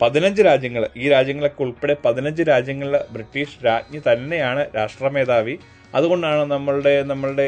[0.00, 5.54] പതിനഞ്ച് രാജ്യങ്ങൾ ഈ രാജ്യങ്ങളൊക്കെ ഉൾപ്പെടെ പതിനഞ്ച് രാജ്യങ്ങളിൽ ബ്രിട്ടീഷ് രാജ്ഞി തന്നെയാണ് രാഷ്ട്രമേധാവി
[5.94, 7.46] അതുകൊണ്ടാണ് നമ്മളുടെ നമ്മളുടെ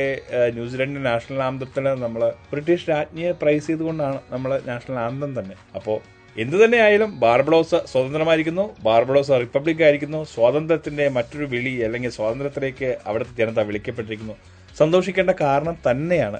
[0.56, 5.56] ന്യൂസിലൻഡ് നാഷണൽ ആന്തത്തിന് നമ്മൾ ബ്രിട്ടീഷ് രാജ്ഞിയെ പ്രൈസ് ചെയ്തുകൊണ്ടാണ് നമ്മൾ നാഷണൽ ആന്തം തന്നെ.
[5.74, 5.98] അപ്പോൾ
[6.42, 14.34] എന്തു തന്നെയായാലും ബാർബഡോസ് സ്വതന്ത്രമായിരിക്കുന്നു ബാർബഡോസ് റിപ്പബ്ലിക് ആയിരിക്കുന്നു സ്വാതന്ത്ര്യത്തിന്റെ മറ്റൊരു വിളി അല്ലെങ്കിൽ സ്വാതന്ത്ര്യത്തിലേക്ക് അവിടുത്തെ ജനത വിളിക്കപ്പെട്ടിരിക്കുന്നു.
[14.76, 16.38] സന്തോഷിക്കേണ്ട കാരണം തന്നെയാണ്.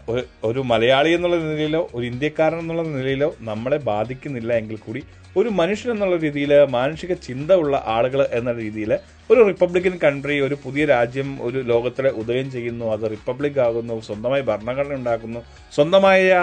[0.48, 5.00] ഒരു മലയാളി എന്നുള്ള നിലയിലോ ഒരു ഇന്ത്യക്കാരൻ എന്നുള്ള നിലയിലോ നമ്മളെ ബാധിക്കുന്നില്ല എങ്കിൽ കൂടി
[5.36, 8.92] ഒരു മനുഷ്യൻ എന്നുള്ള രീതിയിൽ മാനുഷിക ചിന്ത ഉള്ള ആളുകൾ എന്ന രീതിയിൽ
[9.32, 14.94] ഒരു റിപ്പബ്ലിക്കൻ കൺട്രി ഒരു പുതിയ രാജ്യം ഒരു ലോകത്തിലെ ഉദയം ചെയ്യുന്നു അത് റിപ്പബ്ലിക് ആകുന്നു സ്വന്തമായി ഭരണഘടന
[15.00, 15.40] ഉണ്ടാക്കുന്നു
[15.76, 16.36] സ്വന്തമായ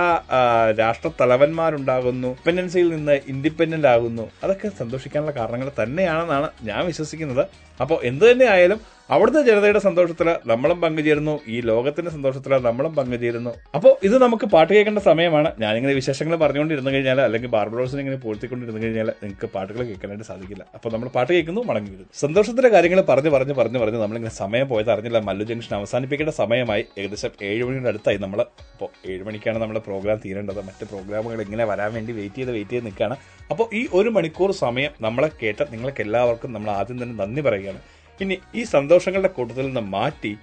[0.81, 4.25] രാഷ്ട്ര തലവന്മാരുണ്ടാകുന്നു ഇൻഡിപെൻഡൻസിയിൽ നിന്ന് ഇൻഡിപെൻഡന്റ് ആകുന്നു.
[4.43, 7.45] അതൊക്കെ സന്തോഷിക്കാനുള്ള കാരണങ്ങൾ തന്നെയാണെന്നാണ് ഞാൻ വിശ്വസിക്കുന്നത്.
[7.81, 8.81] അപ്പോൾ എന്ത് തന്നെ ആയാലും
[9.13, 13.51] അവിടുത്തെ ജനതയുടെ സന്തോഷത്തിൽ നമ്മളും പങ്കുചേരുന്നു ഈ ലോകത്തിന്റെ സന്തോഷത്തിൽ നമ്മളും പങ്കുചേരുന്നു.
[13.77, 15.49] അപ്പോൾ ഇത് നമുക്ക് പാട്ട് കേൾക്കേണ്ട സമയമാണ്.
[15.63, 20.65] ഞാനിങ്ങനെ വിശേഷങ്ങൾ പറഞ്ഞുകൊണ്ടിരുന്നു കഴിഞ്ഞാൽ അല്ലെങ്കിൽ ബാർബറോസിനെ ഇങ്ങനെ പൂഴ്ത്തിക്കൊണ്ടിരുന്നു കഴിഞ്ഞാൽ നിങ്ങൾക്ക് പാട്ടുകൾ കേൾക്കാനായിട്ട് സാധിക്കില്ല.
[20.77, 21.91] അപ്പോൾ നമ്മൾ പാട്ട് കേൾക്കുന്നു മടങ്ങി
[22.23, 25.19] സന്തോഷത്തിന്റെ കാര്യങ്ങൾ പറഞ്ഞു പറഞ്ഞു പറഞ്ഞു പറഞ്ഞു നമ്മളിങ്ങനെ സമയം പോയത് അറിഞ്ഞില്ല.
[25.27, 26.83] മല്ലു ജംഗ്ഷൻ അവസാനിപ്പിക്കേണ്ട സമയമായി.
[27.01, 28.39] ഏകദേശം ഏഴ് മണിയുടെ അടുത്തായി നമ്മൾ
[28.73, 30.61] അപ്പോൾ ഏഴ് മണിക്കാണ് നമ്മുടെ പ്രോഗ്രാം തീരേണ്ടത്.
[30.69, 33.17] മറ്റ് പ്രോഗ്രാമുകൾ ഇങ്ങനെ വരാൻ വേണ്ടി വെയിറ്റ് ചെയ്ത് വെയിറ്റ് ചെയ്ത് നിൽക്കുകയാണ്
[33.51, 37.81] അപ്പോൾ ഈ ഒരു മണിക്കൂർ സമയം നമ്മളെ കേട്ട നിങ്ങൾക്ക് എല്ലാവർക്കും നമ്മൾ ആദ്യം തന്നെ നന്ദി പറയുകയാണ്.
[38.21, 40.33] ഇനി ഈ സന്തോഷങ്ങളുടെ കൂട്ടത്തിൽ നിന്ന് മാറ്റി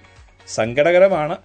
[0.47, 1.35] സങ്കടകരമാണ്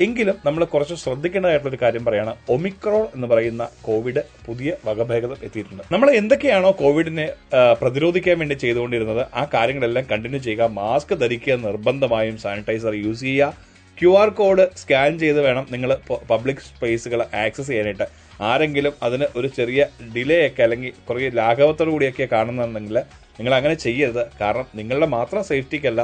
[0.00, 2.32] എങ്കിലും നമ്മൾ കുറച്ച് ശ്രദ്ധിക്കേണ്ടതായിട്ടുള്ള ഒരു കാര്യം പറയാണ്.
[2.54, 5.82] ഒമിക്രോൺ എന്ന് പറയുന്ന കോവിഡ് പുതിയ വകഭേദം എത്തിയിട്ടുണ്ട്.
[5.92, 7.26] നമ്മൾ എന്തൊക്കെയാണോ കോവിഡിനെ
[7.80, 14.28] പ്രതിരോധിക്കാൻ വേണ്ടി ചെയ്തുകൊണ്ടിരുന്നത് ആ കാര്യങ്ങളെല്ലാം കണ്ടിന്യൂ ചെയ്യുക മാസ്ക് ധരിക്കുക നിർബന്ധമായും സാനിറ്റൈസർ യൂസ് ചെയ്യുക ക്യു ആർ
[14.38, 15.90] കോഡ് സ്കാൻ ചെയ്ത് വേണം നിങ്ങൾ
[16.30, 18.06] പബ്ലിക് സ്പേസുകൾ ആക്സസ് ചെയ്യാനായിട്ട്.
[18.40, 19.80] ആരെങ്കിലും അതിന് ഒരു ചെറിയ
[20.14, 22.98] ഡിലേ ഒക്കെ അല്ലെങ്കിൽ കുറേ ലാഘവത്തോടു കൂടിയൊക്കെ കാണുന്നുണ്ടെങ്കിൽ
[23.38, 24.24] നിങ്ങൾ അങ്ങനെ ചെയ്യരുത്.
[24.40, 26.02] കാരണം നിങ്ങളുടെ മാത്രം സേഫ്റ്റിക്കല്ല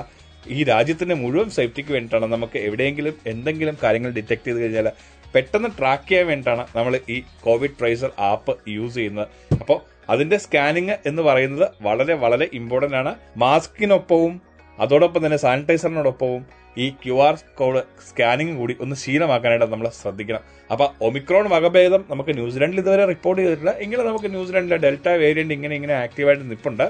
[0.56, 4.88] ഈ രാജ്യത്തിന്റെ മുഴുവൻ സേഫ്റ്റിക്ക് വേണ്ടിയിട്ടാണ് നമുക്ക് എവിടെയെങ്കിലും എന്തെങ്കിലും കാര്യങ്ങൾ ഡിറ്റക്ട് ചെയ്ത് കഴിഞ്ഞാൽ
[5.34, 9.28] പെട്ടെന്ന് ട്രാക്ക് ചെയ്യാൻ വേണ്ടിയിട്ടാണ് നമ്മൾ ഈ കോവിഡ് ട്രേസർ ആപ്പ് യൂസ് ചെയ്യുന്നത്.
[9.60, 9.78] അപ്പോൾ
[10.10, 13.14] അതിന്റെ സ്കാനിങ് എന്ന് പറയുന്നത് വളരെ വളരെ ഇമ്പോർട്ടന്റ് ആണ്.
[13.36, 14.34] മാസ്കിനൊപ്പവും
[14.78, 16.42] അതോടൊപ്പം തന്നെ സാനിറ്റൈസറിനോടൊപ്പവും
[16.78, 20.42] ഈ ക്യു ആർ കോഡ് സ്കാനിങ് കൂടി ഒന്ന് ശീലമാക്കാനായിട്ട് നമ്മൾ ശ്രദ്ധിക്കണം.
[20.72, 23.72] അപ്പൊ ഒമിക്രോൺ വകഭേദം നമുക്ക് ന്യൂസിലൻഡിൽ ഇതുവരെ റിപ്പോർട്ട് ചെയ്തിട്ടില്ല.
[23.84, 26.86] എങ്കിലും നമുക്ക് ന്യൂസിലാൻഡിലെ ഡെൽറ്റ വേരിയന്റ് ഇങ്ങനെ ഇങ്ങനെ ആക്റ്റീവായിട്ട് നിൽപ്പുണ്ട്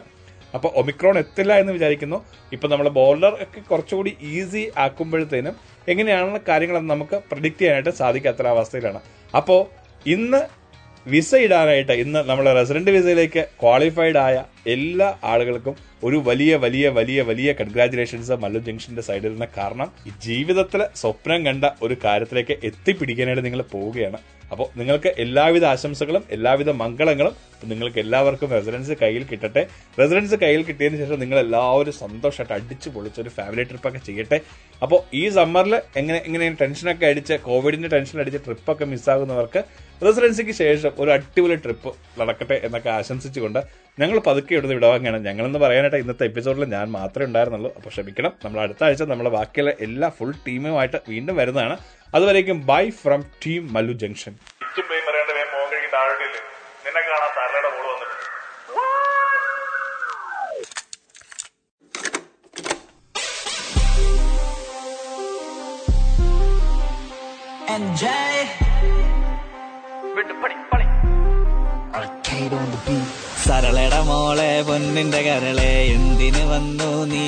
[0.55, 2.25] അപ്പൊ ഒമിക്രോൺ എത്തില്ല എന്ന് വിചാരിക്കുന്നു.
[2.53, 5.57] ഇപ്പൊ നമ്മൾ ബോർഡർ ഒക്കെ കുറച്ചുകൂടി ഈസി ആക്കുമ്പോഴത്തേനും
[5.89, 9.01] എങ്ങനെയാണ് കാര്യങ്ങളെന്ന് നമുക്ക് പ്രഡിക്റ്റ് ചെയ്യാനായിട്ട് സാധിക്കാത്ത അവസ്ഥയിലാണ്.
[9.37, 9.61] അപ്പോൾ
[10.07, 10.41] ഇന്ന്
[11.07, 17.53] വിസ ഇടാനായിട്ട് ഇന്ന് നമ്മുടെ റെസിഡന്റ് വിസയിലേക്ക് ക്വാളിഫൈഡ് ആയ എല്ലാ ആളുകൾക്കും ഒരു വലിയ വലിയ വലിയ വലിയ
[17.53, 24.19] കൺഗ്രാചുലേഷൻസ് മല്ലു ജംഗ്ഷന്റെ സൈഡിൽ നിന്ന് കാരണം ഈ ജീവിതത്തിൽ സ്വപ്നം കണ്ട ഒരു കാര്യത്തിലേക്ക് എത്തിപ്പിടിക്കാനായിട്ട് നിങ്ങൾ പോവുകയാണ്.
[24.51, 27.35] അപ്പോൾ നിങ്ങൾക്ക് എല്ലാവിധ ആശംസകളും എല്ലാവിധ മംഗളങ്ങളും
[27.71, 29.63] നിങ്ങൾക്ക് എല്ലാവർക്കും റെസിഡൻസ് കയ്യിൽ കിട്ടട്ടെ.
[29.99, 34.39] റെസിഡൻസ് കയ്യിൽ കിട്ടിയതിന് ശേഷം നിങ്ങൾ എല്ലാവരും സന്തോഷമായിട്ട് അടിച്ചു പൊളിച്ച് ഒരു ഫാമിലി ട്രിപ്പൊക്കെ ചെയ്യട്ടെ.
[34.83, 39.63] അപ്പോൾ ഈ സമ്മറിൽ എങ്ങനെ എങ്ങനെ ടെൻഷനൊക്കെ അടിച്ച് കോവിഡിന്റെ ടെൻഷൻ അടിച്ച് ട്രിപ്പൊക്കെ മിസ്സാകുന്നവർക്ക്
[40.07, 45.25] റെസിഡൻസിക്ക് ശേഷം ഒരു അടിപൊളി ട്രിപ്പ് നടക്കട്ടെ എന്നൊക്കെ ആശംസിച്ചുകൊണ്ട് ഞങ്ങൾ പതുക്കെ എടുത്ത് വിടവാങ്ങാണ്.
[45.25, 47.75] ഞങ്ങളെന്ന് പറയാനായിട്ട് ഇന്നത്തെ എപ്പിസോഡിൽ ഞാൻ മാത്രമേ ഉണ്ടായിരുന്നുള്ളൂ.
[47.77, 48.33] അപ്പോൾ ക്ഷമിക്കണം.
[48.45, 51.77] നമ്മൾ അടുത്ത ആഴ്ച നമ്മളെ ബാക്കിയുള്ള എല്ലാ ഫുൾ ടീമുമായിട്ട് വീണ്ടും വരുന്നതാണ്.
[52.15, 54.35] അതുവരേക്കും bye from team Mallu Junction.
[54.91, 55.99] വേഗം മോൻ കഴിക്കുന്ന
[72.79, 73.18] the MJ.
[73.49, 77.27] സരളട മോളെ പൊന്നിന്റെ കരളെ എന്തിന് വന്നു നീ?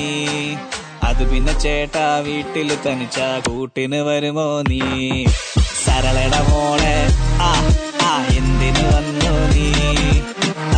[1.02, 4.80] അത് പിന്നെ ചേട്ടാ വീട്ടിൽ തനിച്ച കൂട്ടിന് വരുമോ നീ?
[5.84, 6.96] സരളട മോളെ
[7.42, 7.52] ആ
[8.02, 9.68] ആ എന്തിന് വന്നു നീ?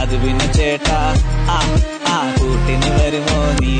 [0.01, 1.01] അത് പിന്നെ ചേട്ടാ
[1.49, 1.59] ആ
[2.09, 3.77] ആ കൂട്ടിന് വരുമോ നീ?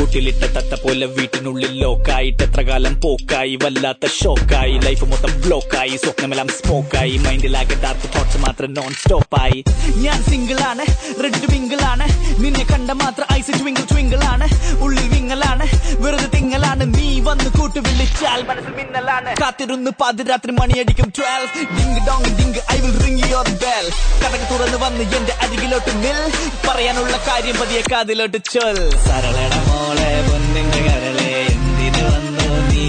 [0.00, 7.16] കൂട്ടിലിട്ട തത്ത പോലെ വീട്ടിനുള്ളിൽ ലോക്കായിട്ട് എത്ര കാലം പോക്കായി വല്ലാത്ത ഷോക്കായി ലൈഫ് മൊത്തം ബ്ലോക്കായി സ്വപ്നമെല്ലാം സ്മോക്കായി
[7.24, 9.58] മൈൻഡിലാകെ ഡാർക്ക് തോട്ട്സ് മാത്രം നോൺ സ്റ്റോപ്പായി
[10.04, 10.84] ഞാൻ സിംഗിൾ ആണ്
[11.24, 12.06] റെഡ് വിംഗിൾ ആണ്.
[12.42, 14.46] നിന്നെ കണ്ട മാത്രം ഐസ് ട്വിങ്കിൾ ട്വിംഗിൾ ആണ്.
[14.84, 15.66] ഉള്ളിൽ വിങ്ങലാണ്
[16.04, 16.86] വെറുതെ തിങ്ങലാണ്.
[16.94, 19.30] നീ വന്ന് കൂട്ടു വിളിച്ചാൽ മനസ്സിൽ മിന്നലാണ്.
[19.42, 23.86] കാത്തിരുന്ന് പാതിരാത്രി മണിയടിക്കും twelve ding dong ding I will ring your bell
[24.22, 26.20] കടക്ക് തുറന്ന് വന്ന് എന്റെ അരികിലോട്ട് നിൽ.
[26.68, 28.78] പറയാനുള്ള കാര്യം പതിയെ കാതിലോട്ട് ചൊൽ.
[29.08, 29.54] സരളട
[29.92, 32.82] മോളെ പൊന്നിന്റെ കരളെ എന്തിനു വന്നു നീ?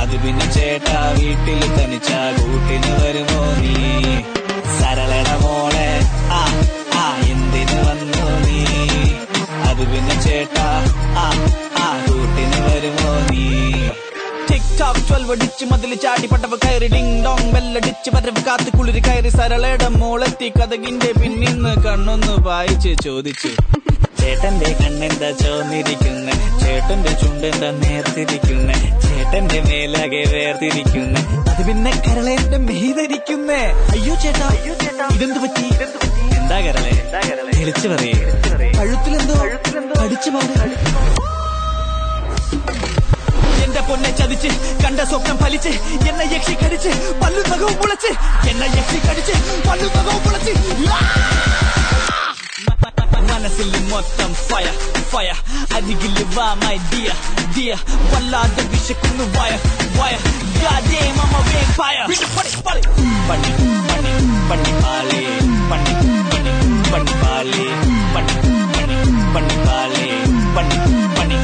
[0.00, 3.74] അത് പിന്നെ ചേട്ടാ വീട്ടിൽ തനിച്ച കൂട്ടിന് വരുമോ നീ?
[4.78, 5.86] സരളട മോളെ
[6.30, 6.40] ആ
[6.96, 8.58] ആ എന്തിനു വന്നു നീ?
[9.68, 10.66] അത് പിന്നെ ചേട്ടാ
[11.16, 11.28] ആ
[11.80, 13.46] ആ കൂട്ടിന് വരുമോ നീ?
[14.78, 19.88] ടോക്ക് ട്വൽവ് അടിച്ച് മതിൽ ചാടി പട്ടവ കയറി ഡിങ് ഡോങ് ബെല്ലടിച്ച് വരവ് കാത്ത് കുളിര് കയറി സരളയുടെ
[20.00, 23.52] മോളെത്തി കഥകിന്റെ പിന്നിന്ന് കണ്ണൊന്ന് വായിച്ച് ചോദിച്ചു.
[24.24, 26.28] ചേട്ടന്റെ കണ്ണെന്താ ചോന്നിരിക്കുന്ന?
[26.62, 28.70] ചേട്ടന്റെ ചുണ്ടെന്താ നേർത്തിരിക്കുന്ന?
[29.04, 31.16] ചേട്ടന്റെ മേലാകെ വേർതിരിക്കുന്ന?
[31.50, 33.60] അത് പിന്നെ കരളേന്റെ മെയ്തരിക്കുന്നേ
[33.94, 35.66] അയ്യോ ചേട്ടാ അയ്യോ ചേട്ടാ ഇതെന്ത് പറ്റി?
[36.38, 36.94] എന്താ കരളെ?
[37.56, 38.14] തെളിച്ചു പറയേ.
[38.78, 39.36] കഴുത്തിലെന്തോ
[40.04, 40.30] അടിച്ചു
[43.64, 44.50] എന്റെ പൊന്നെ ചതിച്ച്
[44.84, 45.72] കണ്ട സ്വപ്നം ഫലിച്ച്
[46.10, 46.90] എന്നെ യക്ഷി കടിച്ച്
[47.22, 48.10] പല്ലു നഖവും മുളച്ച്
[48.50, 49.34] എന്നെ യക്ഷി കടിച്ച്
[49.68, 50.52] പല്ലു നഖവും മുളച്ച്!
[53.34, 54.74] മനസ്സിൽ മൊത്തം ഫയർ
[55.12, 55.38] ഫയർ
[55.76, 57.16] അരികിൽ വാ മൈ ഡിയർ
[57.56, 57.80] ഡിയർ
[58.12, 59.52] വല്ലാതെ വിശക്കുന്നു വയ
[60.00, 60.14] വയ
[60.58, 62.04] goddamn I'm a vampire
[62.36, 62.80] പണി പണി
[63.28, 63.50] പണി
[63.88, 64.12] പണി
[64.50, 65.20] പണി പാലേ
[65.70, 65.92] പണി
[66.32, 66.52] പണി
[66.92, 67.64] പണി പാലേ
[68.14, 68.34] പണി
[68.74, 68.98] പണി
[69.34, 70.06] പണി പാലേ
[70.56, 70.78] പണി
[71.18, 71.38] പണി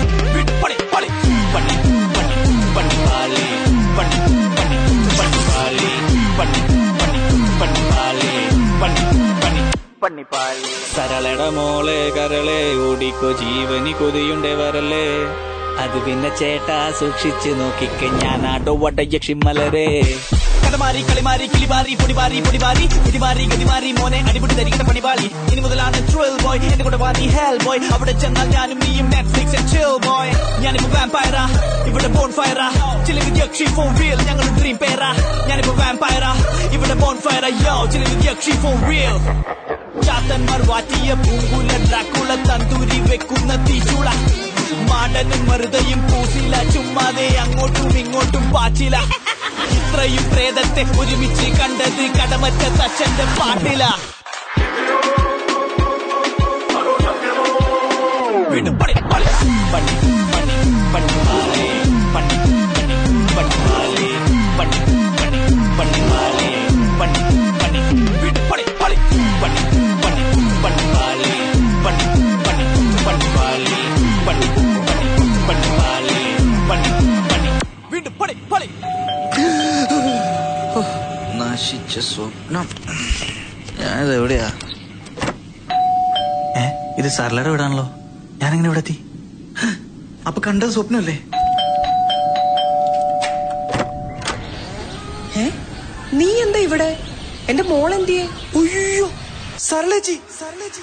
[10.02, 15.06] പണി പണിപ്പാലി സരളട മോളെ കരളെ ഓടിക്കോ ജീവനി കൊതിയുണ്ടേ വരല്ലേ
[15.80, 19.88] അത് പിന്നെ ചേട്ടാ സൂക്ഷിച്ചു നോക്കിക്ക ഞാൻ വടയക്ഷി വടയക്ഷിമലരെ
[20.62, 26.66] കടമാറി കളിമാറി കിളിമാറി പൊടിമാറി പൊടിമാറി ഇടിമാരി ഗതിമാരി മോനെ അടിപൊളി തരികട പണിപാളി ഇനി മുതലാണ് ട്രിൽ ബോയ്
[26.66, 30.32] എന്റെ കൂടെ വാതി ഹെൽ ബോയ് അവിടെ ചെന്നാൽ ഞാനും നീയും നെറ്റ്ഫ്ലിക്സ് ചിൽ ബോയ്
[30.64, 31.36] ഞാനിപ്പോ വാമ്പയറ
[31.90, 32.60] ഇവിടെ ബോൺ ഫയറ
[33.06, 35.10] ചില യക്ഷി ഫോർ റിയൽ ഞങ്ങൾ ഡ്രീം പേരാ
[35.48, 36.26] ഞാനിപ്പോ വാമ്പയറ
[36.72, 39.16] ഇവിടെ ബോൺ ഫയറ യോ ചില യക്ഷി ഫോർ റിയൽ
[40.06, 44.08] ചാത്തന്മാർ വാറ്റിയ പൂങ്കുല ഡ്രാക്കുള തന്തൂരി വെക്കുന്ന തീച്ചുള
[44.90, 48.96] മാടനും മറുതയും പൂസില ചുമ്മാതെ അങ്ങോട്ടും ഇങ്ങോട്ടും പാച്ചില.
[49.78, 53.82] ഇത്രയും പ്രേതത്തെ ഒരുമിച്ച് കണ്ടത് കടമറ്റ തച്ചന്റെ പാട്ടില.
[58.52, 58.94] വീണ്ടും പണി
[81.92, 82.66] നശിച്ച സ്വപ്നം
[83.78, 84.48] ഞാനിത് എവിടെയാ?
[86.60, 86.62] ഏ
[87.00, 87.84] ഇത് സർലയുടെ വീടാണല്ലോ
[88.42, 88.96] ഞാനെങ്ങനെ ഇവിടെ എത്തി?
[90.28, 91.16] അപ്പൊ കണ്ടത് സ്വപ്നമല്ലേ
[96.20, 96.90] നീ എന്താ ഇവിടെ?
[97.50, 98.24] എന്റെ മോൾ എന്തിയെ
[98.60, 99.08] അയ്യോ
[99.68, 100.82] സർലജി സർലേച്ചി.